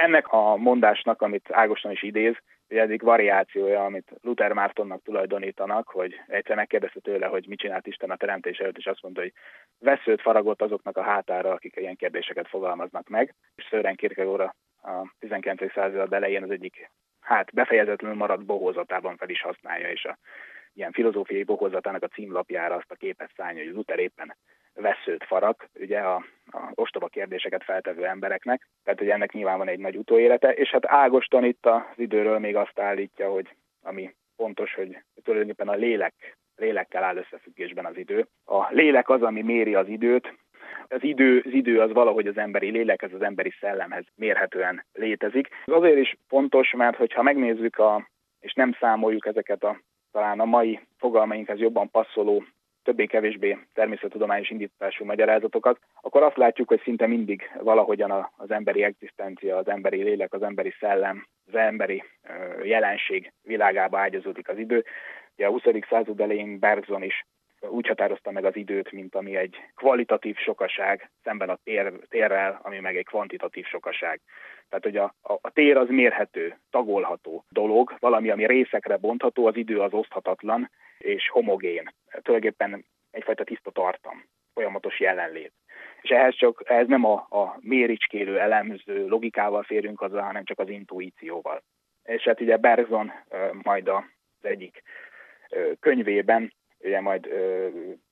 ennek 0.00 0.32
a 0.32 0.56
mondásnak, 0.56 1.22
amit 1.22 1.48
Ágoston 1.50 1.92
is 1.92 2.02
idéz, 2.02 2.34
ugye 2.68 2.80
egyik 2.80 3.02
variációja, 3.02 3.84
amit 3.84 4.12
Luther 4.22 4.52
Mártonnak 4.52 5.02
tulajdonítanak, 5.02 5.88
hogy 5.88 6.20
egyszer 6.26 6.56
megkérdezte 6.56 7.00
tőle, 7.00 7.26
hogy 7.26 7.46
mit 7.48 7.58
csinált 7.58 7.86
Isten 7.86 8.10
a 8.10 8.16
teremtés 8.16 8.58
előtt, 8.58 8.78
és 8.78 8.86
azt 8.86 9.02
mondta, 9.02 9.20
hogy 9.20 9.32
veszőt 9.78 10.20
faragott 10.20 10.62
azoknak 10.62 10.96
a 10.96 11.02
hátára, 11.02 11.50
akik 11.50 11.76
ilyen 11.76 11.96
kérdéseket 11.96 12.48
fogalmaznak 12.48 13.08
meg. 13.08 13.34
És 13.54 13.64
Sören 13.64 13.96
Kierkegaard 13.96 14.40
a 14.82 15.14
19. 15.18 15.72
század 15.72 16.12
elején 16.12 16.42
az 16.42 16.50
egyik 16.50 16.90
hát 17.20 17.54
befejezetlenül 17.54 18.16
maradt 18.16 18.44
bohózatában 18.44 19.16
fel 19.16 19.28
is 19.28 19.42
használja, 19.42 19.90
és 19.90 20.04
a 20.04 20.18
ilyen 20.74 20.92
filozófiai 20.92 21.42
bohózatának 21.42 22.02
a 22.02 22.08
címlapjára 22.08 22.74
azt 22.74 22.90
a 22.90 22.94
képet 22.94 23.30
szállja, 23.36 23.64
hogy 23.64 23.72
Luther 23.72 23.98
éppen 23.98 24.36
veszőt 24.74 25.24
farag, 25.24 25.56
ugye 25.80 25.98
a, 25.98 26.14
a 26.50 26.70
ostoba 26.74 27.06
kérdéseket 27.06 27.64
feltevő 27.64 28.06
embereknek, 28.06 28.68
tehát 28.84 28.98
hogy 28.98 29.10
ennek 29.10 29.32
nyilván 29.32 29.58
van 29.58 29.68
egy 29.68 29.78
nagy 29.78 29.96
utóélete, 29.96 30.52
és 30.52 30.70
hát 30.70 30.86
Ágoston 30.86 31.44
itt 31.44 31.66
az 31.66 31.82
időről 31.96 32.38
még 32.38 32.56
azt 32.56 32.78
állítja, 32.78 33.30
hogy 33.30 33.54
ami 33.82 34.14
fontos, 34.36 34.74
hogy 34.74 34.98
tulajdonképpen 35.22 35.68
a 35.68 35.76
lélek, 35.76 36.36
lélekkel 36.56 37.02
áll 37.02 37.16
összefüggésben 37.16 37.84
az 37.84 37.96
idő. 37.96 38.26
A 38.44 38.66
lélek 38.70 39.08
az, 39.08 39.22
ami 39.22 39.42
méri 39.42 39.74
az 39.74 39.88
időt, 39.88 40.34
az 40.88 41.02
idő, 41.02 41.42
az 41.46 41.52
idő 41.52 41.80
az 41.80 41.92
valahogy 41.92 42.26
az 42.26 42.38
emberi 42.38 42.70
lélekhez, 42.70 43.12
az 43.12 43.22
emberi 43.22 43.52
szellemhez 43.60 44.04
mérhetően 44.14 44.84
létezik. 44.92 45.48
Ez 45.66 45.74
azért 45.74 45.98
is 45.98 46.16
fontos, 46.28 46.72
mert 46.76 46.96
hogyha 46.96 47.22
megnézzük 47.22 47.78
a, 47.78 48.08
és 48.40 48.52
nem 48.52 48.76
számoljuk 48.80 49.26
ezeket 49.26 49.64
a 49.64 49.80
talán 50.12 50.40
a 50.40 50.44
mai 50.44 50.80
fogalmainkhez 50.98 51.58
jobban 51.58 51.90
passzoló 51.90 52.44
többé-kevésbé 52.82 53.58
természettudományos 53.74 54.50
indítású 54.50 55.04
magyarázatokat, 55.04 55.78
akkor 56.00 56.22
azt 56.22 56.36
látjuk, 56.36 56.68
hogy 56.68 56.80
szinte 56.82 57.06
mindig 57.06 57.50
valahogyan 57.60 58.30
az 58.36 58.50
emberi 58.50 58.82
egzisztencia, 58.82 59.56
az 59.56 59.68
emberi 59.68 60.02
lélek, 60.02 60.32
az 60.32 60.42
emberi 60.42 60.74
szellem, 60.80 61.26
az 61.46 61.54
emberi 61.54 62.04
jelenség 62.62 63.32
világába 63.42 63.98
ágyazódik 63.98 64.48
az 64.48 64.58
idő. 64.58 64.84
Ugye 65.36 65.46
a 65.46 65.50
20. 65.50 65.62
század 65.88 66.20
elején 66.20 66.58
Bergson 66.58 67.02
is 67.02 67.24
úgy 67.68 67.86
határozta 67.86 68.30
meg 68.30 68.44
az 68.44 68.56
időt, 68.56 68.92
mint 68.92 69.14
ami 69.14 69.36
egy 69.36 69.56
kvalitatív 69.74 70.36
sokaság 70.36 71.10
szemben 71.22 71.48
a 71.48 71.58
tér, 71.64 71.92
térrel, 72.08 72.60
ami 72.62 72.78
meg 72.78 72.96
egy 72.96 73.04
kvantitatív 73.04 73.64
sokaság. 73.66 74.20
Tehát, 74.68 74.84
hogy 74.84 74.96
a, 74.96 75.14
a, 75.22 75.32
a 75.40 75.50
tér 75.50 75.76
az 75.76 75.88
mérhető, 75.88 76.58
tagolható 76.70 77.44
dolog, 77.48 77.94
valami, 77.98 78.30
ami 78.30 78.46
részekre 78.46 78.96
bontható, 78.96 79.46
az 79.46 79.56
idő 79.56 79.80
az 79.80 79.92
oszthatatlan 79.92 80.70
és 81.00 81.28
homogén. 81.28 81.94
Tulajdonképpen 82.22 82.84
egyfajta 83.10 83.44
tiszta 83.44 83.70
tartam, 83.70 84.24
folyamatos 84.54 85.00
jelenlét. 85.00 85.52
És 86.00 86.10
ehhez 86.10 86.34
csak 86.34 86.62
ez 86.64 86.86
nem 86.86 87.04
a, 87.04 87.26
a 87.30 87.56
méricskélő, 87.60 88.38
elemző 88.38 89.06
logikával 89.08 89.62
férünk 89.62 89.98
hozzá, 89.98 90.22
hanem 90.22 90.44
csak 90.44 90.58
az 90.58 90.68
intuícióval. 90.68 91.62
És 92.02 92.22
hát 92.22 92.40
ugye 92.40 92.56
Bergson 92.56 93.12
majd 93.62 93.88
az 93.88 94.02
egyik 94.40 94.82
könyvében 95.80 96.54
ugye 96.78 97.00
majd 97.00 97.28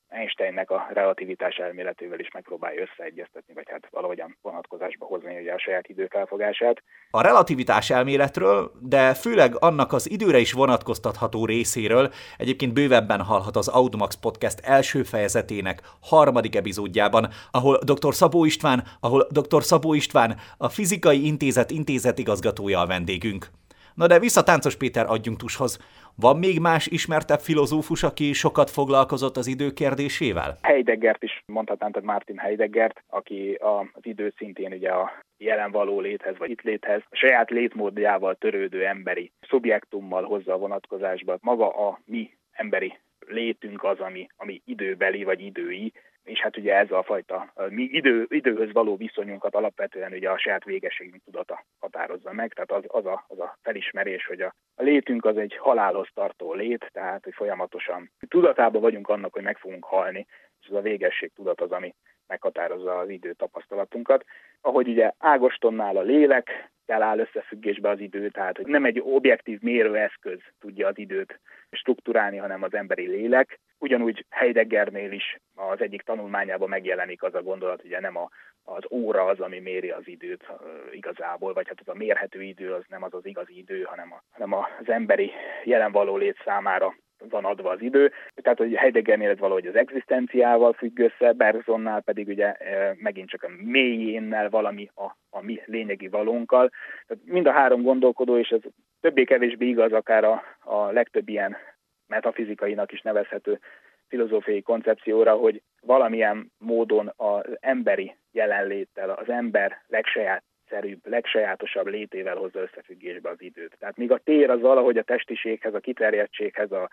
Einsteinnek 0.09 0.71
a 0.71 0.87
relativitás 0.93 1.57
elméletével 1.57 2.19
is 2.19 2.31
megpróbálja 2.33 2.81
összeegyeztetni, 2.81 3.55
vagy 3.55 3.67
hát 3.69 3.89
valahogyan 3.91 4.37
vonatkozásba 4.43 5.07
hozni 5.07 5.41
ugye 5.41 5.53
a 5.53 5.59
saját 5.59 5.89
időfelfogását. 5.89 6.83
A 7.11 7.23
relativitás 7.23 7.91
elméletről, 7.91 8.73
de 8.81 9.15
főleg 9.15 9.55
annak 9.59 9.93
az 9.93 10.11
időre 10.11 10.39
is 10.39 10.53
vonatkoztatható 10.53 11.45
részéről 11.45 12.13
egyébként 12.37 12.73
bővebben 12.73 13.23
hallhat 13.23 13.57
az 13.57 13.69
Audmax 13.69 14.15
Podcast 14.15 14.61
első 14.61 15.03
fejezetének 15.03 15.81
harmadik 16.01 16.57
epizódjában, 16.57 17.29
ahol 17.51 17.79
dr. 17.85 18.15
Szabó 18.15 18.45
István, 18.45 18.83
ahol 19.01 19.27
dr. 19.31 19.63
Szabó 19.63 19.95
István, 19.95 20.37
a 20.57 20.69
Fizikai 20.69 21.27
Intézet 21.27 21.71
intézetigazgatója 21.71 22.81
a 22.81 22.87
vendégünk. 22.87 23.47
Na 23.99 24.07
de 24.07 24.19
vissza 24.19 24.43
Táncos 24.43 24.77
Péter 24.77 25.07
adjunktushoz. 25.09 25.79
Van 26.17 26.39
még 26.39 26.61
más 26.61 26.87
ismertebb 26.87 27.39
filozófus, 27.39 28.03
aki 28.03 28.33
sokat 28.33 28.71
foglalkozott 28.71 29.37
az 29.37 29.47
idő 29.47 29.71
kérdésével? 29.71 30.59
Heideggert 30.63 31.23
is 31.23 31.43
mondhatnám, 31.47 31.93
tehát 31.93 32.09
Martin 32.09 32.39
Heideggert, 32.39 33.03
aki 33.07 33.59
az 33.93 34.03
idő 34.03 34.33
szintén 34.37 34.73
ugye 34.73 34.91
a 34.91 35.13
jelen 35.39 35.71
való 35.71 36.01
léthez, 36.01 36.39
vagy 36.39 36.51
itt 36.51 36.61
léthez, 36.61 37.03
a 37.11 37.17
saját 37.17 37.51
létmódjával 37.51 38.35
törődő 38.35 38.87
emberi 38.87 39.33
szubjektummal 39.49 40.25
hozza 40.25 40.53
a 40.53 40.59
vonatkozásba. 40.59 41.39
Maga 41.41 41.89
a 41.89 42.01
mi 42.05 42.31
emberi 42.53 42.99
létünk 43.27 43.85
az, 43.85 43.99
ami, 43.99 44.29
ami 44.37 44.63
időbeli 44.65 45.25
vagy 45.25 45.41
idői, 45.41 45.93
és 46.29 46.41
hát 46.41 46.57
ugye 46.57 46.75
ez 46.75 46.91
a 46.91 47.03
fajta 47.03 47.53
mi 47.69 47.83
idő, 47.83 48.27
időhöz 48.29 48.73
való 48.73 48.97
viszonyunkat 48.97 49.55
alapvetően 49.55 50.13
ugye 50.13 50.31
a 50.31 50.39
saját 50.39 50.65
végességünk 50.65 51.23
tudata 51.25 51.65
határozza 51.79 52.33
meg, 52.33 52.53
tehát 52.53 52.73
az, 52.73 52.85
az, 52.87 53.07
a, 53.07 53.25
az 53.29 53.41
a 53.41 53.59
felismerés, 53.63 54.27
hogy 54.27 54.41
a, 54.41 54.55
a 54.75 54.83
létünk 54.83 55.25
az 55.25 55.37
egy 55.37 55.57
halálhoz 55.57 56.09
tartó 56.15 56.55
lét, 56.55 56.91
tehát 56.93 57.25
hogy 57.25 57.35
folyamatosan 57.35 58.11
tudatában 58.29 58.81
vagyunk 58.81 59.09
annak, 59.09 59.33
hogy 59.33 59.43
meg 59.43 59.59
fogunk 59.59 59.85
halni, 59.85 60.27
és 60.61 60.67
ez 60.69 60.75
a 60.75 60.81
végesség 60.81 61.33
tudat 61.35 61.61
az, 61.61 61.71
ami 61.71 61.95
meghatározza 62.27 62.99
az 62.99 63.09
idő 63.09 63.33
tapasztalatunkat. 63.33 64.25
Ahogy 64.61 64.89
ugye 64.89 65.13
Ágostonnál 65.19 65.97
a 65.97 66.03
lélek 66.03 66.71
kell 66.87 67.03
áll 67.03 67.19
összefüggésbe 67.19 67.89
az 67.89 68.01
idő, 68.01 68.29
tehát 68.29 68.57
hogy 68.57 68.67
nem 68.67 68.85
egy 68.85 69.01
objektív 69.05 69.61
mérőeszköz 69.61 70.39
tudja 70.61 70.89
az 70.89 70.99
időt 70.99 71.41
struktúrálni, 71.71 72.37
hanem 72.37 72.63
az 72.63 72.75
emberi 72.75 73.07
lélek. 73.07 73.61
Ugyanúgy 73.79 74.25
Heideggernél 74.31 75.13
is 75.13 75.39
az 75.55 75.81
egyik 75.81 76.03
tanulmányában 76.03 76.69
megjelenik 76.69 77.23
az 77.23 77.35
a 77.35 77.43
gondolat, 77.43 77.85
ugye 77.85 78.01
nem 78.01 78.17
a, 78.17 78.29
az 78.65 78.83
óra 78.91 79.25
az, 79.25 79.41
ami 79.41 79.59
méri 79.59 79.91
az 79.91 80.09
időt 80.09 80.47
igazából, 80.93 81.53
vagy 81.53 81.69
hát 81.69 81.81
az 81.81 81.89
a 81.89 81.95
mérhető 81.95 82.43
idő 82.43 82.73
az 82.73 82.83
nem 82.89 83.03
az 83.03 83.15
az 83.15 83.27
igazi 83.27 83.59
idő, 83.59 83.83
hanem, 83.83 84.13
a, 84.13 84.23
hanem 84.31 84.53
az 84.53 84.89
emberi 84.89 85.31
jelen 85.65 85.93
való 85.93 86.17
lét 86.17 86.41
számára 86.45 86.95
van 87.29 87.45
adva 87.45 87.71
az 87.71 87.83
idő. 87.83 88.13
Tehát, 88.35 88.59
hogy 88.59 88.75
Heideggernél 88.75 89.31
ez 89.31 89.39
valahogy 89.39 89.67
az 89.67 89.75
egzisztenciával 89.75 90.73
függ 90.73 90.99
össze, 90.99 91.33
Bergsonnál 91.33 92.01
pedig 92.01 92.29
ugye 92.29 92.57
megint 92.95 93.29
csak 93.29 93.43
a 93.43 93.51
mélyénnel 93.63 94.51
valami 94.51 94.91
a, 94.95 95.05
a 95.31 95.43
mi 95.43 95.63
lényegi 95.65 96.09
valónkkal. 96.09 96.71
Tehát 97.07 97.25
mind 97.25 97.47
a 97.47 97.53
három 97.53 97.83
gondolkodó, 97.83 98.39
és 98.39 98.49
ez 98.49 98.61
többé-kevésbé 99.01 99.67
igaz 99.67 99.93
akár 99.93 100.25
a, 100.25 100.43
a 100.61 100.91
legtöbb 100.91 101.29
ilyen 101.29 101.57
metafizikainak 102.09 102.93
is 102.93 103.01
nevezhető 103.01 103.59
filozófiai 104.09 104.63
koncepcióra, 104.63 105.35
hogy 105.35 105.63
valamilyen 105.81 106.53
módon 106.59 107.13
az 107.17 107.45
emberi 107.61 108.17
jelenléttel, 108.33 109.11
az 109.11 109.29
ember 109.29 109.83
legsaját 109.87 110.43
legegyszerűbb, 110.69 111.07
legsajátosabb 111.07 111.87
létével 111.87 112.37
hozza 112.37 112.61
összefüggésbe 112.61 113.31
az 113.31 113.43
időt. 113.43 113.77
Tehát 113.79 113.97
míg 113.97 114.11
a 114.13 114.21
tér 114.25 114.51
az 114.51 114.61
valahogy 114.61 114.99
a 114.99 115.03
testiséghez, 115.03 115.75
a 115.75 115.81
kiterjedtséghez 115.81 116.73
a 116.73 116.91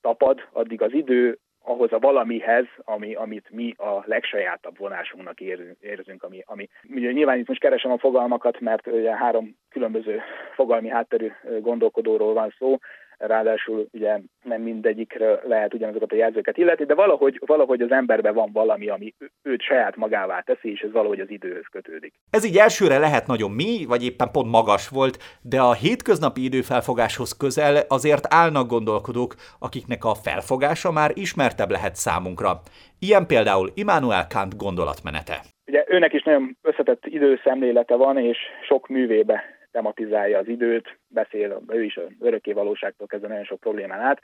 tapad, 0.00 0.48
addig 0.52 0.82
az 0.82 0.92
idő 0.92 1.38
ahhoz 1.62 1.92
a 1.92 1.98
valamihez, 1.98 2.66
ami, 2.84 3.14
amit 3.14 3.50
mi 3.50 3.74
a 3.76 4.02
legsajátabb 4.04 4.78
vonásunknak 4.78 5.40
érzünk, 5.80 6.22
ami, 6.22 6.42
ami 6.46 6.68
ugye 6.94 7.12
nyilván 7.12 7.38
itt 7.38 7.48
most 7.48 7.60
keresem 7.60 7.90
a 7.90 7.98
fogalmakat, 7.98 8.60
mert 8.60 8.86
ugye 8.86 9.16
három 9.16 9.56
különböző 9.70 10.20
fogalmi 10.54 10.88
hátterű 10.88 11.30
gondolkodóról 11.60 12.32
van 12.32 12.54
szó, 12.58 12.76
ráadásul 13.18 13.86
ugye 13.92 14.18
nem 14.42 14.62
mindegyikre 14.62 15.40
lehet 15.44 15.74
ugyanazokat 15.74 16.12
a 16.12 16.16
jelzőket 16.16 16.56
illeti, 16.56 16.84
de 16.84 16.94
valahogy, 16.94 17.40
valahogy 17.46 17.80
az 17.80 17.90
emberben 17.90 18.34
van 18.34 18.50
valami, 18.52 18.88
ami 18.88 19.14
őt 19.42 19.62
saját 19.62 19.96
magává 19.96 20.40
teszi, 20.40 20.70
és 20.70 20.80
ez 20.80 20.92
valahogy 20.92 21.20
az 21.20 21.30
időhöz 21.30 21.66
kötődik. 21.70 22.12
Ez 22.30 22.44
így 22.44 22.56
elsőre 22.56 22.98
lehet 22.98 23.26
nagyon 23.26 23.50
mi, 23.50 23.84
vagy 23.88 24.04
éppen 24.04 24.30
pont 24.30 24.50
magas 24.50 24.88
volt, 24.88 25.18
de 25.42 25.60
a 25.60 25.72
hétköznapi 25.72 26.44
időfelfogáshoz 26.44 27.36
közel 27.36 27.84
azért 27.88 28.34
állnak 28.34 28.68
gondolkodók, 28.68 29.34
akiknek 29.58 30.04
a 30.04 30.14
felfogása 30.14 30.92
már 30.92 31.10
ismertebb 31.14 31.70
lehet 31.70 31.94
számunkra. 31.94 32.60
Ilyen 32.98 33.26
például 33.26 33.70
Immanuel 33.74 34.26
Kant 34.26 34.56
gondolatmenete. 34.56 35.40
Ugye 35.66 35.84
őnek 35.88 36.12
is 36.12 36.22
nagyon 36.22 36.56
összetett 36.62 37.06
időszemlélete 37.06 37.94
van, 37.94 38.18
és 38.18 38.38
sok 38.68 38.88
művébe 38.88 39.57
tematizálja 39.70 40.38
az 40.38 40.48
időt, 40.48 40.98
beszél 41.08 41.62
ő 41.68 41.82
is 41.82 41.98
örökké 42.20 42.52
valóságtól 42.52 43.06
kezdve 43.06 43.28
nagyon 43.28 43.44
sok 43.44 43.60
problémán 43.60 44.00
át, 44.00 44.20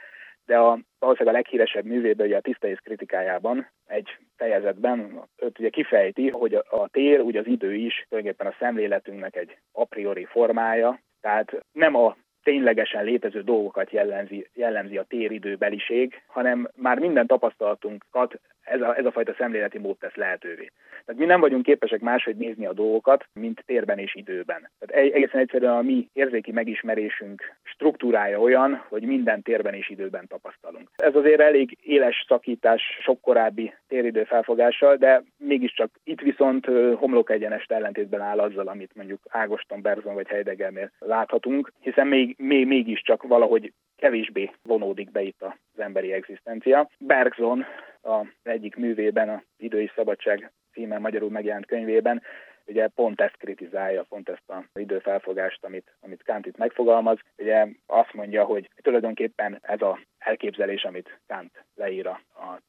de 0.46 0.58
a, 0.58 0.78
valószínűleg 0.98 1.34
a 1.34 1.38
leghíresebb 1.38 1.84
művében, 1.84 2.26
ugye 2.26 2.36
a 2.36 2.40
tiszta 2.40 2.68
kritikájában 2.82 3.70
egy 3.86 4.08
fejezetben 4.36 5.28
őt 5.36 5.58
ugye 5.58 5.68
kifejti, 5.68 6.30
hogy 6.30 6.54
a, 6.54 6.64
a 6.68 6.88
tér, 6.88 7.20
ugye 7.20 7.40
az 7.40 7.46
idő 7.46 7.74
is 7.74 8.06
tulajdonképpen 8.08 8.52
a 8.52 8.56
szemléletünknek 8.58 9.36
egy 9.36 9.58
a 9.72 9.84
priori 9.84 10.24
formája, 10.24 11.00
tehát 11.20 11.64
nem 11.72 11.94
a 11.94 12.16
ténylegesen 12.42 13.04
létező 13.04 13.42
dolgokat 13.42 13.90
jellemzi, 13.90 14.48
jellemzi 14.54 14.98
a 14.98 15.04
téridőbeliség, 15.08 16.22
hanem 16.26 16.68
már 16.74 16.98
minden 16.98 17.26
tapasztalatunkat 17.26 18.40
ez 18.64 18.80
a, 18.80 18.96
ez 18.96 19.04
a 19.04 19.12
fajta 19.12 19.34
szemléleti 19.38 19.78
mód 19.78 19.96
tesz 19.98 20.14
lehetővé. 20.14 20.70
Tehát 21.04 21.20
mi 21.20 21.26
nem 21.26 21.40
vagyunk 21.40 21.62
képesek 21.62 22.00
máshogy 22.00 22.36
nézni 22.36 22.66
a 22.66 22.72
dolgokat, 22.72 23.24
mint 23.32 23.62
térben 23.66 23.98
és 23.98 24.14
időben. 24.14 24.70
Tehát 24.78 25.04
egészen 25.12 25.40
egyszerűen 25.40 25.76
a 25.76 25.82
mi 25.82 26.08
érzéki 26.12 26.52
megismerésünk 26.52 27.54
struktúrája 27.62 28.40
olyan, 28.40 28.84
hogy 28.88 29.02
minden 29.02 29.42
térben 29.42 29.74
és 29.74 29.88
időben 29.88 30.26
tapasztalunk. 30.26 30.90
Ez 30.96 31.14
azért 31.14 31.40
elég 31.40 31.78
éles 31.82 32.24
szakítás 32.28 32.82
sok 33.02 33.20
korábbi 33.20 33.74
téridő 33.88 34.24
felfogással, 34.24 34.96
de 34.96 35.22
mégiscsak 35.36 35.90
itt 36.04 36.20
viszont 36.20 36.66
homlok 36.94 37.30
egyenest 37.30 37.72
ellentétben 37.72 38.20
áll 38.20 38.38
azzal, 38.38 38.68
amit 38.68 38.94
mondjuk 38.94 39.20
Ágoston, 39.28 39.82
Berzon 39.82 40.14
vagy 40.14 40.28
Heideggernél 40.28 40.90
láthatunk, 40.98 41.72
hiszen 41.80 42.06
még, 42.06 42.34
még, 42.38 42.66
mégiscsak 42.66 43.22
valahogy 43.22 43.72
kevésbé 43.96 44.50
vonódik 44.62 45.10
be 45.10 45.22
itt 45.22 45.42
az 45.42 45.80
emberi 45.80 46.12
egzisztencia. 46.12 46.88
Bergson 46.98 47.64
az 48.00 48.26
egyik 48.42 48.76
művében, 48.76 49.28
a 49.28 49.42
Idő 49.56 49.90
Szabadság 49.94 50.52
címen 50.72 51.00
magyarul 51.00 51.30
megjelent 51.30 51.66
könyvében, 51.66 52.22
ugye 52.66 52.88
pont 52.88 53.20
ezt 53.20 53.36
kritizálja, 53.36 54.02
pont 54.08 54.28
ezt 54.28 54.42
az 54.46 54.80
időfelfogást, 54.80 55.64
amit, 55.64 55.94
amit 56.00 56.22
Kant 56.24 56.46
itt 56.46 56.56
megfogalmaz. 56.56 57.18
Ugye 57.38 57.66
azt 57.86 58.12
mondja, 58.12 58.44
hogy 58.44 58.70
tulajdonképpen 58.82 59.58
ez 59.62 59.80
a 59.80 59.98
elképzelés, 60.24 60.82
amit 60.82 61.20
Kant 61.26 61.64
leír 61.74 62.06
a, 62.06 62.20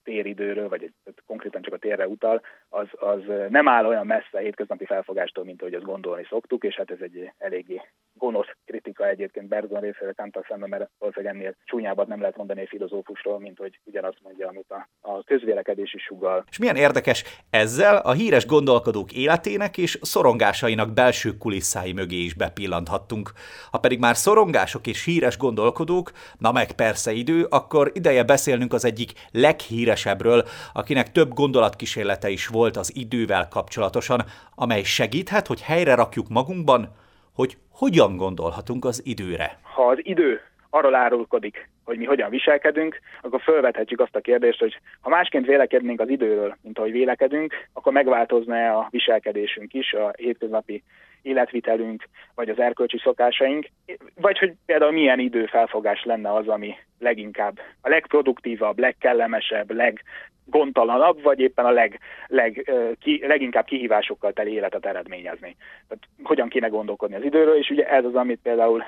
téridőről, 0.04 0.70
vagy 0.70 0.92
konkrétan 1.26 1.62
csak 1.62 1.74
a 1.74 1.78
térre 1.78 2.08
utal, 2.08 2.42
az, 2.70 2.88
az 2.92 3.22
nem 3.50 3.68
áll 3.68 3.86
olyan 3.86 4.06
messze 4.06 4.38
a 4.38 4.38
hétköznapi 4.38 4.86
felfogástól, 4.86 5.44
mint 5.44 5.62
ahogy 5.62 5.74
azt 5.74 5.86
gondolni 5.86 6.26
szoktuk, 6.30 6.64
és 6.64 6.76
hát 6.76 6.92
ez 6.92 7.00
egy 7.02 7.32
eléggé 7.38 7.82
gonosz 8.14 8.48
kritika 8.66 9.08
egyébként 9.08 9.48
Berzon 9.48 9.80
részéről 9.80 10.14
Kanttal 10.14 10.46
szemben, 10.48 10.70
mert 10.70 10.90
valószínűleg 11.00 11.36
ennél 11.36 11.56
csúnyábbat 11.64 12.08
nem 12.08 12.20
lehet 12.20 12.38
mondani 12.38 12.62
egy 12.62 12.68
filozófusról, 12.68 13.40
mint 13.40 13.58
hogy 13.58 13.80
ugyanazt 13.84 14.20
mondja, 14.24 14.48
amit 14.48 14.70
a, 14.72 14.88
a 15.02 15.24
közvélekedés 15.24 15.94
is 15.94 16.04
sugal. 16.04 16.46
És 16.50 16.58
milyen 16.58 16.76
érdekes, 16.76 17.24
ezzel 17.50 17.98
a 17.98 18.12
híres 18.12 18.46
gondolkodók 18.46 19.12
életének 19.12 19.78
és 19.78 19.98
szorongásainak 20.02 20.94
belső 20.94 21.38
kulisszái 21.38 21.94
mögé 21.94 22.24
is 22.24 22.34
bepillanthattunk. 22.34 23.32
Ha 23.72 23.80
pedig 23.80 24.00
már 24.00 24.16
szorongások 24.16 24.88
és 24.88 25.06
híres 25.06 25.38
gondolkodók, 25.38 26.12
na 26.38 26.52
meg 26.52 26.72
persze 26.72 27.12
idő, 27.12 27.45
akkor 27.50 27.92
ideje 27.94 28.24
beszélnünk 28.24 28.74
az 28.74 28.86
egyik 28.86 29.12
leghíresebbről, 29.32 30.44
akinek 30.74 31.12
több 31.12 31.34
gondolatkísérlete 31.34 32.30
is 32.30 32.48
volt 32.48 32.78
az 32.78 32.92
idővel 32.96 33.48
kapcsolatosan, 33.48 34.24
amely 34.56 34.84
segíthet, 34.84 35.48
hogy 35.48 35.62
helyre 35.62 35.96
rakjuk 35.96 36.30
magunkban, 36.30 36.96
hogy 37.34 37.58
hogyan 37.72 38.18
gondolhatunk 38.18 38.86
az 38.86 39.02
időre. 39.06 39.60
Ha 39.62 39.88
az 39.88 39.98
idő 40.02 40.42
arról 40.70 40.96
árulkodik, 40.96 41.70
hogy 41.84 41.98
mi 41.98 42.06
hogyan 42.06 42.30
viselkedünk, 42.30 43.00
akkor 43.22 43.42
felvethetjük 43.42 44.00
azt 44.00 44.16
a 44.16 44.20
kérdést, 44.20 44.60
hogy 44.60 44.80
ha 45.02 45.10
másként 45.10 45.46
vélekednénk 45.46 46.00
az 46.00 46.10
időről, 46.10 46.58
mint 46.62 46.78
ahogy 46.78 46.92
vélekedünk, 46.92 47.54
akkor 47.74 47.94
megváltozna 47.94 48.80
a 48.80 48.88
viselkedésünk 48.90 49.74
is, 49.74 49.94
a 49.94 50.14
hétköznapi 50.18 50.84
életvitelünk, 51.26 52.04
vagy 52.36 52.50
az 52.50 52.60
erkölcsi 52.60 52.98
szokásaink, 52.98 53.68
vagy 54.16 54.38
hogy 54.38 54.54
például 54.66 54.92
milyen 54.92 55.20
időfelfogás 55.20 56.04
lenne 56.04 56.34
az, 56.34 56.48
ami 56.48 56.76
leginkább 57.00 57.60
a 57.82 57.90
legproduktívabb, 57.90 58.80
legkellemesebb, 58.80 59.72
leggondtalanabb, 59.72 61.22
vagy 61.22 61.40
éppen 61.40 61.66
a 61.66 61.72
leg, 61.72 62.00
leg, 62.28 62.72
ki, 63.00 63.28
leginkább 63.28 63.66
kihívásokkal 63.66 64.34
teli 64.34 64.52
életet 64.52 64.86
eredményezni. 64.86 65.56
Tehát 65.88 66.04
hogyan 66.24 66.50
kéne 66.50 66.68
gondolkodni 66.68 67.16
az 67.16 67.24
időről, 67.24 67.58
és 67.58 67.70
ugye 67.70 67.90
ez 67.90 68.06
az, 68.06 68.16
amit 68.16 68.40
például 68.44 68.84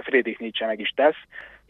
Friedrich 0.00 0.40
Nietzsche 0.40 0.66
meg 0.66 0.80
is 0.80 0.92
tesz, 0.96 1.16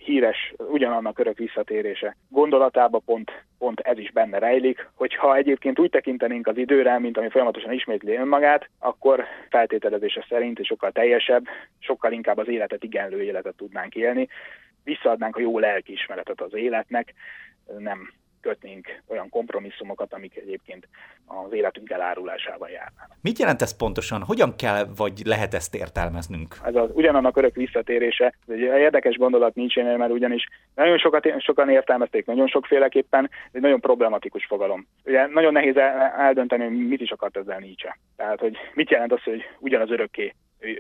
híres, 0.05 0.55
ugyanannak 0.57 1.19
örök 1.19 1.39
visszatérése 1.39 2.17
gondolatába 2.29 2.99
pont, 2.99 3.45
pont 3.59 3.81
ez 3.81 3.99
is 3.99 4.13
benne 4.13 4.39
rejlik, 4.39 4.89
hogyha 4.95 5.37
egyébként 5.37 5.79
úgy 5.79 5.91
tekintenénk 5.91 6.47
az 6.47 6.57
időre, 6.57 6.99
mint 6.99 7.19
ami 7.19 7.29
folyamatosan 7.29 7.73
ismétli 7.73 8.15
önmagát, 8.17 8.69
akkor 8.79 9.25
feltételezése 9.49 10.27
szerint 10.29 10.59
és 10.59 10.67
sokkal 10.67 10.93
teljesebb, 10.93 11.45
sokkal 11.79 12.13
inkább 12.13 12.39
az 12.39 12.49
életet 12.49 12.85
igenlő 12.85 13.23
életet 13.23 13.57
tudnánk 13.57 13.95
élni, 13.95 14.29
visszaadnánk 14.85 15.37
a 15.37 15.41
jó 15.41 15.59
lelkiismeretet 15.59 16.41
az 16.41 16.55
életnek, 16.55 17.15
nem 17.79 18.13
kötnénk 18.41 19.03
olyan 19.09 19.29
kompromisszumokat, 19.29 20.13
amik 20.13 20.37
egyébként 20.37 20.89
az 21.27 21.53
életünk 21.53 21.91
elárulásával 21.91 22.69
járnak. 22.69 23.09
Mit 23.21 23.39
jelent 23.39 23.63
ez 23.63 23.77
pontosan? 23.77 24.23
Hogyan 24.23 24.57
kell, 24.57 24.85
vagy 24.97 25.23
lehet 25.25 25.55
ezt 25.55 25.75
értelmeznünk? 25.75 26.55
Ez 26.65 26.75
az 26.75 26.91
ugyanannak 26.93 27.37
örök 27.37 27.55
visszatérése. 27.55 28.25
Ez 28.25 28.55
egy 28.55 28.61
érdekes 28.61 29.17
gondolat 29.17 29.55
nincs 29.55 29.77
én, 29.77 29.85
mert 29.85 30.13
ugyanis 30.13 30.49
nagyon 30.75 30.99
sokat, 30.99 31.41
sokan 31.41 31.71
értelmezték 31.71 32.27
nagyon 32.27 32.49
sokféleképpen, 32.49 33.31
ez 33.31 33.51
egy 33.53 33.61
nagyon 33.61 33.81
problematikus 33.81 34.47
fogalom. 34.47 34.87
Ugye 35.05 35.27
nagyon 35.27 35.53
nehéz 35.53 35.77
eldönteni, 36.19 36.65
hogy 36.65 36.89
mit 36.89 37.01
is 37.01 37.11
akart 37.11 37.37
ezzel 37.37 37.59
Nietzsche. 37.59 37.99
Tehát, 38.17 38.41
hogy 38.41 38.57
mit 38.75 38.91
jelent 38.91 39.13
az, 39.13 39.23
hogy 39.23 39.43
ugyanaz 39.59 39.91
örökké 39.91 40.35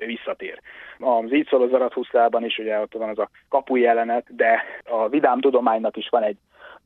visszatér. 0.06 0.60
Az 0.98 1.32
így 1.32 1.46
szól 1.48 1.62
az 1.62 2.44
is 2.44 2.58
ugye 2.58 2.80
ott 2.80 2.92
van 2.92 3.08
az 3.08 3.18
a 3.18 3.30
kapu 3.48 3.76
jelenet, 3.76 4.36
de 4.36 4.62
a 4.84 5.08
vidám 5.08 5.40
tudománynak 5.40 5.96
is 5.96 6.08
van 6.08 6.22
egy 6.22 6.36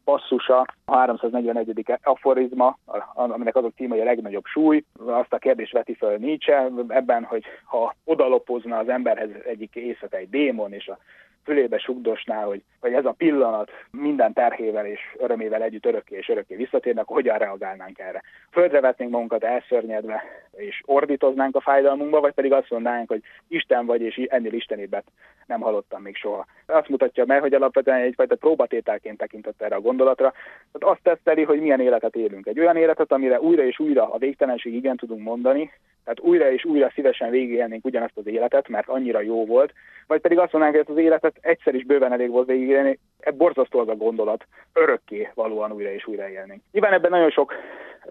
passzusa, 0.04 0.66
a 0.84 0.96
341. 0.96 1.98
aforizma, 2.02 2.78
aminek 3.14 3.56
az 3.56 3.64
a 3.64 3.70
címe, 3.76 3.94
hogy 3.94 4.00
a 4.00 4.04
legnagyobb 4.04 4.44
súly. 4.44 4.84
Azt 5.06 5.32
a 5.32 5.38
kérdést 5.38 5.72
veti 5.72 5.94
fel 5.94 6.16
Nietzsche 6.16 6.70
ebben, 6.88 7.24
hogy 7.24 7.44
ha 7.64 7.94
odalopozna 8.04 8.78
az 8.78 8.88
emberhez 8.88 9.30
egyik 9.44 9.74
éjszaka 9.74 10.16
egy 10.16 10.28
démon, 10.28 10.72
és 10.72 10.88
a 10.88 10.98
fülébe 11.44 11.78
sugdosná, 11.78 12.44
hogy, 12.44 12.62
hogy 12.80 12.92
ez 12.92 13.04
a 13.04 13.14
pillanat 13.16 13.70
minden 13.90 14.32
terhével 14.32 14.86
és 14.86 15.00
örömével 15.18 15.62
együtt 15.62 15.86
örökké 15.86 16.16
és 16.16 16.28
örökké 16.28 16.56
visszatérnek, 16.56 17.02
akkor 17.02 17.16
hogyan 17.16 17.38
reagálnánk 17.38 17.98
erre. 17.98 18.22
Földre 18.50 18.80
vetnénk 18.80 19.10
magunkat 19.10 19.44
elszörnyedve, 19.44 20.22
és 20.56 20.82
ordítoznánk 20.84 21.56
a 21.56 21.60
fájdalmunkba, 21.60 22.20
vagy 22.20 22.32
pedig 22.32 22.52
azt 22.52 22.70
mondanánk, 22.70 23.08
hogy 23.08 23.22
Isten 23.48 23.86
vagy, 23.86 24.00
és 24.00 24.16
ennél 24.16 24.52
istenébet 24.52 25.04
nem 25.46 25.60
hallottam 25.60 26.02
még 26.02 26.16
soha. 26.16 26.46
Azt 26.66 26.88
mutatja 26.88 27.24
meg, 27.24 27.40
hogy 27.40 27.54
alapvetően 27.54 28.00
egyfajta 28.00 28.36
próbatételként 28.36 29.18
tekintett 29.18 29.62
erre 29.62 29.74
a 29.74 29.80
gondolatra. 29.80 30.32
Tehát 30.72 30.96
azt 30.96 31.02
teszteli, 31.02 31.42
hogy 31.42 31.60
milyen 31.60 31.80
életet 31.80 32.16
élünk. 32.16 32.46
Egy 32.46 32.60
olyan 32.60 32.76
életet, 32.76 33.12
amire 33.12 33.40
újra 33.40 33.64
és 33.64 33.78
újra 33.78 34.12
a 34.12 34.18
végtelenség 34.18 34.74
igen 34.74 34.96
tudunk 34.96 35.22
mondani, 35.22 35.70
tehát 36.04 36.20
újra 36.20 36.50
és 36.50 36.64
újra 36.64 36.90
szívesen 36.94 37.30
végigélnénk 37.30 37.84
ugyanazt 37.84 38.16
az 38.16 38.26
életet, 38.26 38.68
mert 38.68 38.88
annyira 38.88 39.20
jó 39.20 39.46
volt, 39.46 39.72
vagy 40.06 40.20
pedig 40.20 40.38
azt 40.38 40.52
mondanánk, 40.52 40.86
hogy 40.86 40.96
az 40.96 41.02
életet 41.02 41.36
egyszer 41.40 41.74
is 41.74 41.84
bőven 41.84 42.12
elég 42.12 42.30
volt 42.30 42.46
végigélni, 42.46 42.98
e 43.20 43.30
borzasztó 43.30 43.78
az 43.78 43.88
a 43.88 43.96
gondolat, 43.96 44.46
örökké 44.72 45.30
valóan 45.34 45.72
újra 45.72 45.90
és 45.90 46.06
újra 46.06 46.28
élnénk. 46.28 46.62
Nyilván 46.72 46.92
ebben 46.92 47.10
nagyon 47.10 47.30
sok 47.30 47.54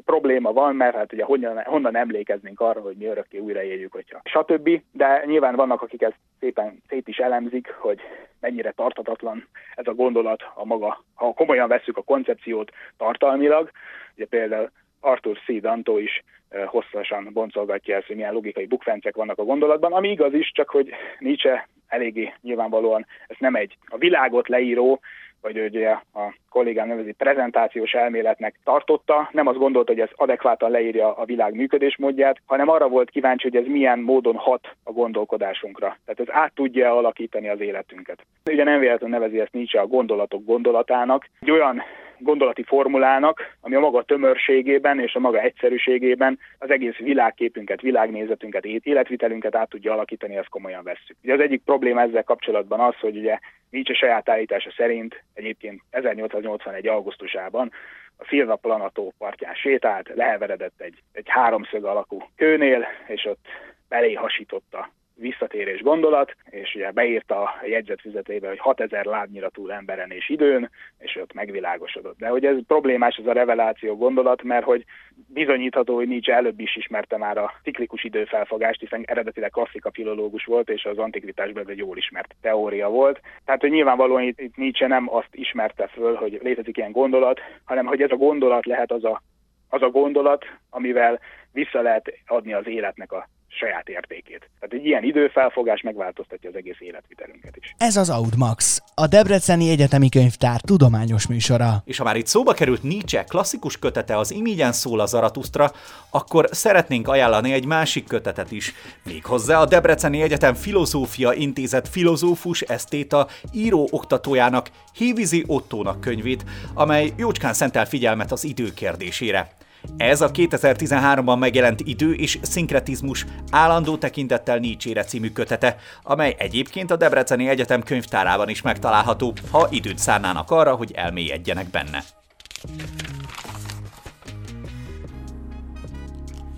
probléma 0.05 0.53
van, 0.53 0.75
mert 0.75 0.95
hát 0.95 1.13
ugye 1.13 1.23
honnan, 1.23 1.63
honnan 1.63 1.95
emlékeznénk 1.95 2.59
arra, 2.59 2.81
hogy 2.81 2.95
mi 2.95 3.05
örökké 3.05 3.37
újra 3.37 3.63
éljük, 3.63 3.91
hogyha 3.91 4.21
stb. 4.23 4.81
De 4.91 5.23
nyilván 5.25 5.55
vannak, 5.55 5.81
akik 5.81 6.01
ezt 6.01 6.17
szépen 6.39 6.81
szét 6.87 7.07
is 7.07 7.17
elemzik, 7.17 7.75
hogy 7.77 7.99
mennyire 8.39 8.71
tartatatlan 8.71 9.47
ez 9.75 9.87
a 9.87 9.93
gondolat 9.93 10.43
a 10.53 10.65
maga, 10.65 11.03
ha 11.13 11.33
komolyan 11.33 11.67
vesszük 11.67 11.97
a 11.97 12.01
koncepciót 12.01 12.71
tartalmilag. 12.97 13.71
Ugye 14.15 14.25
például 14.25 14.71
Arthur 15.03 15.37
C. 15.45 15.61
Danto 15.61 15.97
is 15.97 16.23
hosszasan 16.65 17.29
boncolgatja 17.33 17.95
ezt, 17.95 18.07
hogy 18.07 18.15
milyen 18.15 18.33
logikai 18.33 18.65
bukfencek 18.65 19.15
vannak 19.15 19.39
a 19.39 19.43
gondolatban, 19.43 19.93
ami 19.93 20.09
igaz 20.09 20.33
is, 20.33 20.51
csak 20.53 20.69
hogy 20.69 20.89
Nietzsche 21.19 21.67
eléggé 21.87 22.33
nyilvánvalóan 22.41 23.05
ez 23.27 23.35
nem 23.39 23.55
egy 23.55 23.77
a 23.85 23.97
világot 23.97 24.47
leíró, 24.47 24.99
vagy 25.41 25.59
ugye 25.59 25.89
a 25.89 26.35
kollégám 26.49 26.87
nevezi 26.87 27.11
prezentációs 27.11 27.91
elméletnek 27.91 28.59
tartotta, 28.63 29.29
nem 29.31 29.47
azt 29.47 29.57
gondolta, 29.57 29.91
hogy 29.91 30.01
ez 30.01 30.09
adekvátan 30.15 30.71
leírja 30.71 31.13
a 31.13 31.25
világ 31.25 31.53
működésmódját, 31.53 32.37
hanem 32.45 32.69
arra 32.69 32.87
volt 32.87 33.09
kíváncsi, 33.09 33.49
hogy 33.49 33.61
ez 33.61 33.67
milyen 33.67 33.99
módon 33.99 34.35
hat 34.35 34.75
a 34.83 34.91
gondolkodásunkra. 34.91 35.97
Tehát 36.05 36.19
ez 36.19 36.35
át 36.43 36.53
tudja 36.53 36.97
alakítani 36.97 37.49
az 37.49 37.59
életünket. 37.59 38.25
Ugye 38.45 38.63
nem 38.63 38.79
véletlenül 38.79 39.17
nevezi 39.17 39.39
ezt 39.39 39.53
Nietzsche 39.53 39.79
a 39.79 39.87
gondolatok 39.87 40.45
gondolatának. 40.45 41.29
Egy 41.39 41.51
olyan 41.51 41.81
gondolati 42.23 42.63
formulának, 42.63 43.55
ami 43.61 43.75
a 43.75 43.79
maga 43.79 44.03
tömörségében 44.03 44.99
és 44.99 45.13
a 45.13 45.19
maga 45.19 45.39
egyszerűségében 45.39 46.39
az 46.57 46.69
egész 46.69 46.97
világképünket, 46.97 47.81
világnézetünket, 47.81 48.65
életvitelünket 48.65 49.55
át 49.55 49.69
tudja 49.69 49.93
alakítani, 49.93 50.35
ezt 50.35 50.49
komolyan 50.49 50.83
vesszük. 50.83 51.17
Ugye 51.23 51.33
az 51.33 51.39
egyik 51.39 51.61
probléma 51.63 52.01
ezzel 52.01 52.23
kapcsolatban 52.23 52.79
az, 52.79 52.95
hogy 52.99 53.17
ugye 53.17 53.39
Nietzsche 53.69 53.93
saját 53.93 54.29
állítása 54.29 54.71
szerint 54.77 55.23
egyébként 55.33 55.81
1881. 55.89 56.87
augusztusában 56.87 57.71
a 58.17 58.25
Filna 58.25 58.55
Planató 58.55 59.13
partján 59.17 59.53
sétált, 59.53 60.09
leheveredett 60.15 60.81
egy, 60.81 60.97
egy 61.11 61.25
háromszög 61.29 61.83
alakú 61.83 62.17
kőnél, 62.35 62.87
és 63.07 63.25
ott 63.25 63.45
belé 63.89 64.13
hasította 64.13 64.89
visszatérés 65.15 65.81
gondolat, 65.81 66.35
és 66.49 66.75
ugye 66.75 66.91
beírta 66.91 67.41
a 67.41 67.53
jegyzetfüzetébe, 67.65 68.47
hogy 68.47 68.59
6000 68.59 69.05
lábnyira 69.05 69.49
túl 69.49 69.71
emberen 69.71 70.11
és 70.11 70.29
időn, 70.29 70.69
és 70.99 71.15
ott 71.15 71.33
megvilágosodott. 71.33 72.17
De 72.17 72.27
hogy 72.27 72.45
ez 72.45 72.57
problémás 72.67 73.15
ez 73.15 73.25
a 73.25 73.33
reveláció 73.33 73.95
gondolat, 73.95 74.43
mert 74.43 74.63
hogy 74.65 74.83
bizonyítható, 75.27 75.95
hogy 75.95 76.07
Nietzsche 76.07 76.33
előbb 76.33 76.59
is 76.59 76.75
ismerte 76.75 77.17
már 77.17 77.37
a 77.37 77.53
ciklikus 77.63 78.03
időfelfogást, 78.03 78.79
hiszen 78.79 79.03
eredetileg 79.05 79.49
klasszika 79.49 79.91
filológus 79.91 80.45
volt, 80.45 80.69
és 80.69 80.85
az 80.85 80.97
antikvitásban 80.97 81.63
ez 81.63 81.69
egy 81.69 81.77
jól 81.77 81.97
ismert 81.97 82.35
teória 82.41 82.89
volt. 82.89 83.21
Tehát, 83.45 83.61
hogy 83.61 83.71
nyilvánvalóan 83.71 84.23
itt, 84.23 84.39
itt 84.39 84.55
Nietzsche 84.55 84.87
nem 84.87 85.13
azt 85.13 85.35
ismerte 85.35 85.87
föl, 85.87 86.15
hogy 86.15 86.39
létezik 86.43 86.77
ilyen 86.77 86.91
gondolat, 86.91 87.39
hanem 87.65 87.85
hogy 87.85 88.01
ez 88.01 88.11
a 88.11 88.15
gondolat 88.15 88.65
lehet 88.65 88.91
az 88.91 89.03
a, 89.03 89.21
az 89.69 89.81
a 89.81 89.89
gondolat, 89.89 90.45
amivel 90.69 91.19
vissza 91.51 91.81
lehet 91.81 92.13
adni 92.25 92.53
az 92.53 92.67
életnek 92.67 93.11
a 93.11 93.27
saját 93.59 93.89
értékét. 93.89 94.49
Tehát 94.59 94.75
egy 94.75 94.85
ilyen 94.85 95.03
időfelfogás 95.03 95.81
megváltoztatja 95.81 96.49
az 96.49 96.55
egész 96.55 96.79
életvitelünket 96.79 97.55
is. 97.55 97.75
Ez 97.77 97.95
az 97.95 98.09
Audmax, 98.09 98.81
a 98.95 99.07
Debreceni 99.07 99.69
Egyetemi 99.69 100.09
Könyvtár 100.09 100.61
tudományos 100.61 101.27
műsora. 101.27 101.83
És 101.85 101.97
ha 101.97 102.03
már 102.03 102.15
itt 102.15 102.27
szóba 102.27 102.53
került 102.53 102.83
Nietzsche 102.83 103.23
klasszikus 103.23 103.79
kötete 103.79 104.17
az 104.17 104.31
Imigyen 104.31 104.71
szól 104.71 104.99
a 104.99 105.05
Zaratusztra, 105.05 105.71
akkor 106.09 106.47
szeretnénk 106.51 107.07
ajánlani 107.07 107.53
egy 107.53 107.65
másik 107.65 108.07
kötetet 108.07 108.51
is. 108.51 108.73
Méghozzá 109.03 109.59
a 109.59 109.65
Debreceni 109.65 110.21
Egyetem 110.21 110.53
Filozófia 110.53 111.33
Intézet 111.33 111.87
filozófus 111.87 112.61
esztéta 112.61 113.27
író 113.53 113.87
oktatójának 113.91 114.69
Hévizi 114.93 115.43
Ottónak 115.47 116.01
könyvét, 116.01 116.43
amely 116.73 117.13
jócskán 117.17 117.53
szentel 117.53 117.85
figyelmet 117.85 118.31
az 118.31 118.43
idő 118.43 118.73
kérdésére. 118.73 119.51
Ez 119.97 120.21
a 120.21 120.31
2013-ban 120.31 121.39
megjelent 121.39 121.81
idő 121.85 122.13
és 122.13 122.39
szinkretizmus 122.41 123.25
állandó 123.51 123.97
tekintettel 123.97 124.57
Nietzsére 124.57 125.03
című 125.03 125.31
kötete, 125.31 125.75
amely 126.03 126.35
egyébként 126.37 126.91
a 126.91 126.95
Debreceni 126.95 127.47
Egyetem 127.47 127.83
könyvtárában 127.83 128.49
is 128.49 128.61
megtalálható, 128.61 129.33
ha 129.51 129.67
időt 129.69 129.97
szánnának 129.97 130.51
arra, 130.51 130.75
hogy 130.75 130.91
elmélyedjenek 130.95 131.69
benne. 131.69 132.03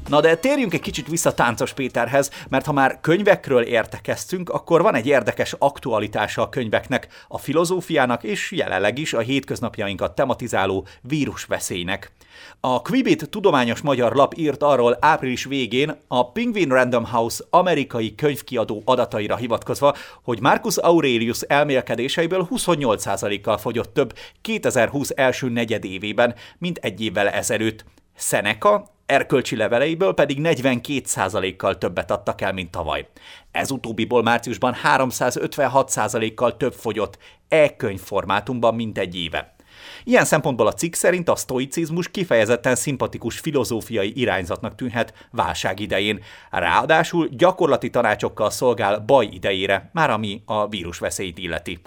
Na 0.09 0.21
de 0.21 0.35
térjünk 0.35 0.73
egy 0.73 0.81
kicsit 0.81 1.07
vissza 1.07 1.33
Táncos 1.33 1.73
Péterhez, 1.73 2.31
mert 2.49 2.65
ha 2.65 2.71
már 2.71 2.99
könyvekről 3.01 3.61
értekeztünk, 3.61 4.49
akkor 4.49 4.81
van 4.81 4.95
egy 4.95 5.07
érdekes 5.07 5.55
aktualitása 5.59 6.41
a 6.41 6.49
könyveknek, 6.49 7.07
a 7.27 7.37
filozófiának 7.37 8.23
és 8.23 8.51
jelenleg 8.51 8.97
is 8.97 9.13
a 9.13 9.19
hétköznapjainkat 9.19 10.15
tematizáló 10.15 10.87
vírusveszélynek. 11.01 12.11
A 12.59 12.81
Quibit 12.81 13.29
tudományos 13.29 13.81
magyar 13.81 14.13
lap 14.13 14.37
írt 14.37 14.63
arról 14.63 14.97
április 14.99 15.43
végén 15.43 15.95
a 16.07 16.31
Penguin 16.31 16.69
Random 16.69 17.05
House 17.05 17.43
amerikai 17.49 18.15
könyvkiadó 18.15 18.81
adataira 18.85 19.35
hivatkozva, 19.35 19.95
hogy 20.23 20.41
Marcus 20.41 20.77
Aurelius 20.77 21.41
elmélkedéseiből 21.41 22.47
28%-kal 22.51 23.57
fogyott 23.57 23.93
több 23.93 24.13
2020 24.41 25.11
első 25.15 25.49
negyedévében, 25.49 26.35
mint 26.57 26.77
egy 26.77 27.01
évvel 27.01 27.29
ezelőtt. 27.29 27.85
Seneca 28.17 28.93
erkölcsi 29.05 29.55
leveleiből 29.55 30.13
pedig 30.13 30.39
42%-kal 30.41 31.77
többet 31.77 32.11
adtak 32.11 32.41
el, 32.41 32.53
mint 32.53 32.71
tavaly. 32.71 33.07
Ez 33.51 33.71
utóbbiból 33.71 34.23
márciusban 34.23 34.75
356%-kal 34.83 36.57
több 36.57 36.73
fogyott 36.73 37.17
e-könyv 37.47 37.99
formátumban, 37.99 38.75
mint 38.75 38.97
egy 38.97 39.15
éve. 39.15 39.55
Ilyen 40.03 40.25
szempontból 40.25 40.67
a 40.67 40.73
cikk 40.73 40.93
szerint 40.93 41.29
a 41.29 41.35
sztoicizmus 41.35 42.11
kifejezetten 42.11 42.75
szimpatikus 42.75 43.39
filozófiai 43.39 44.19
irányzatnak 44.19 44.75
tűnhet 44.75 45.13
válság 45.31 45.79
idején, 45.79 46.23
ráadásul 46.51 47.27
gyakorlati 47.27 47.89
tanácsokkal 47.89 48.49
szolgál 48.49 48.99
baj 48.99 49.29
idejére, 49.31 49.89
már 49.93 50.09
ami 50.09 50.41
a 50.45 50.67
vírus 50.67 50.99
veszélyt 50.99 51.37
illeti. 51.37 51.79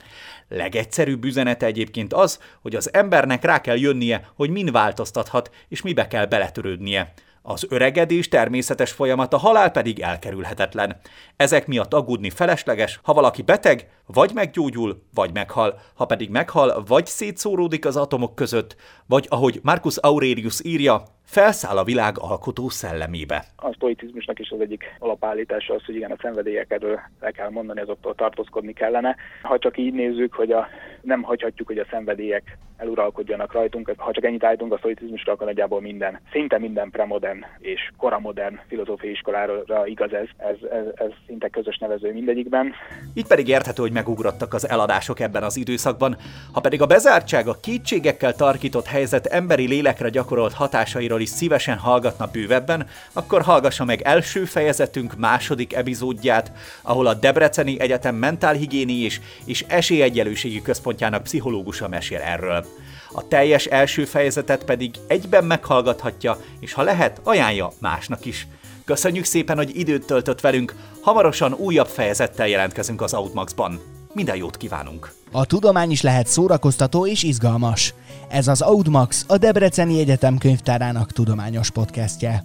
Legegyszerűbb 0.49 1.25
üzenete 1.25 1.67
egyébként 1.67 2.13
az, 2.13 2.41
hogy 2.63 2.75
az 2.75 2.93
embernek 2.93 3.45
rá 3.45 3.61
kell 3.61 3.77
jönnie, 3.77 4.31
hogy 4.35 4.51
min 4.51 4.73
változtathat, 4.73 5.51
és 5.69 5.83
mibe 5.83 6.07
kell 6.07 6.27
beletörődnie. 6.27 7.13
Az 7.43 7.67
öregedés 7.69 8.29
természetes 8.29 8.93
folyamat, 8.93 9.33
a 9.33 9.39
halál 9.39 9.71
pedig 9.71 10.01
elkerülhetetlen. 10.01 11.01
Ezek 11.37 11.67
miatt 11.67 11.95
aggódni 11.95 12.31
felesleges, 12.31 13.01
ha 13.03 13.13
valaki 13.13 13.43
beteg, 13.43 13.89
vagy 14.07 14.31
meggyógyul, 14.35 15.03
vagy 15.15 15.33
meghal, 15.33 15.81
ha 15.95 16.05
pedig 16.05 16.31
meghal, 16.31 16.85
vagy 16.87 17.07
szétszóródik 17.07 17.87
az 17.87 17.97
atomok 17.97 18.35
között, 18.35 18.77
vagy 19.07 19.27
ahogy 19.31 19.61
Marcus 19.63 19.97
Aurelius 19.97 20.65
írja, 20.65 21.03
felszáll 21.29 21.77
a 21.77 21.85
világ 21.85 22.15
alkotó 22.19 22.69
szellemébe. 22.69 23.45
A 23.57 23.73
stoicizmusnak 23.73 24.39
is 24.39 24.51
az 24.51 24.61
egyik 24.61 24.85
alapállítása 24.99 25.75
az, 25.75 25.85
hogy 25.85 25.95
igen, 25.95 26.11
a 26.11 26.17
szenvedélyekről 26.21 27.01
le 27.21 27.31
kell 27.31 27.51
mondani, 27.51 27.81
azoktól 27.81 28.15
tartózkodni 28.15 28.73
kellene. 28.73 29.17
Ha 29.43 29.59
csak 29.59 29.79
így 29.79 29.93
nézzük, 29.93 30.35
hogy 30.35 30.53
a, 30.53 30.67
nem 31.01 31.23
hagyhatjuk, 31.23 31.69
hogy 31.69 31.79
a 31.79 31.87
szenvedélyek 31.91 32.59
eluralkodjanak 32.79 33.53
rajtunk, 33.53 33.93
ha 33.97 34.13
csak 34.13 34.25
ennyit 34.25 34.45
állítunk 34.45 34.73
a 34.73 34.79
stoicizmusra, 34.79 35.33
akkor 35.33 35.47
nagyjából 35.47 35.81
minden, 35.81 36.21
szinte 36.33 36.59
minden 36.59 36.91
premodern 36.91 37.45
és 37.59 37.91
koramodern 37.97 38.59
filozófiai 38.69 39.13
iskolára 39.13 39.87
igaz 39.87 40.13
ez, 40.13 40.29
ez, 40.37 40.57
ez, 40.71 40.85
ez 40.95 41.11
szinte 41.27 41.49
közös 41.49 41.79
nevező 41.79 42.13
mindegyikben. 42.13 42.73
Itt 43.15 43.27
pedig 43.27 43.49
érthető, 43.49 43.83
hogy 43.83 43.93
megugrottak 43.93 44.55
az 44.55 44.69
eladások 44.69 45.21
ebben 45.21 45.43
az 45.43 45.57
időszakban, 45.57 46.17
ha 46.53 46.61
pedig 46.61 46.83
a 46.83 46.87
bezártság, 46.87 47.49
a 47.49 47.61
kétségekkel 47.63 48.35
tarkított 48.35 48.87
helyzet 48.87 49.27
emberi 49.27 49.67
lélekre 49.67 50.09
gyakorolt 50.09 50.53
hatásairól 50.53 51.18
is 51.21 51.29
szívesen 51.29 51.79
hallgatna 51.79 52.27
bővebben, 52.27 52.87
akkor 53.13 53.43
hallgassa 53.43 53.85
meg 53.85 54.01
első 54.03 54.45
fejezetünk 54.45 55.17
második 55.17 55.75
epizódját, 55.75 56.53
ahol 56.83 57.07
a 57.07 57.15
Debreceni 57.15 57.81
Egyetem 57.81 58.15
mentálhigiéni 58.15 58.93
és, 58.93 59.21
és 59.45 59.65
esélyegyelőségi 59.69 60.63
központjának 60.63 61.23
pszichológusa 61.23 61.89
mesél 61.89 62.21
erről. 62.21 62.67
A 63.13 63.29
teljes 63.29 63.65
első 63.65 64.05
fejezetet 64.05 64.65
pedig 64.65 64.95
egyben 65.07 65.45
meghallgathatja, 65.45 66.39
és 66.61 66.73
ha 66.73 66.83
lehet, 66.83 67.21
ajánlja 67.25 67.73
másnak 67.81 68.25
is. 68.25 68.47
Köszönjük 68.85 69.25
szépen, 69.25 69.57
hogy 69.57 69.77
időt 69.77 70.07
töltött 70.07 70.41
velünk, 70.41 70.75
hamarosan 71.01 71.53
újabb 71.53 71.87
fejezettel 71.87 72.49
jelentkezünk 72.49 73.03
az 73.03 73.15
Outmaxban. 73.15 73.81
Minden 74.13 74.37
jót 74.37 74.57
kívánunk! 74.57 75.13
A 75.33 75.47
tudomány 75.47 75.91
is 75.91 76.03
lehet 76.03 76.27
szórakoztató 76.27 77.07
és 77.07 77.23
izgalmas. 77.23 77.95
Ez 78.29 78.49
az 78.49 78.61
Audmax, 78.61 79.25
a 79.29 79.39
Debreceni 79.39 79.99
Egyetem 79.99 80.39
könyvtárának 80.39 81.13
tudományos 81.13 81.71
podcastje. 81.71 82.45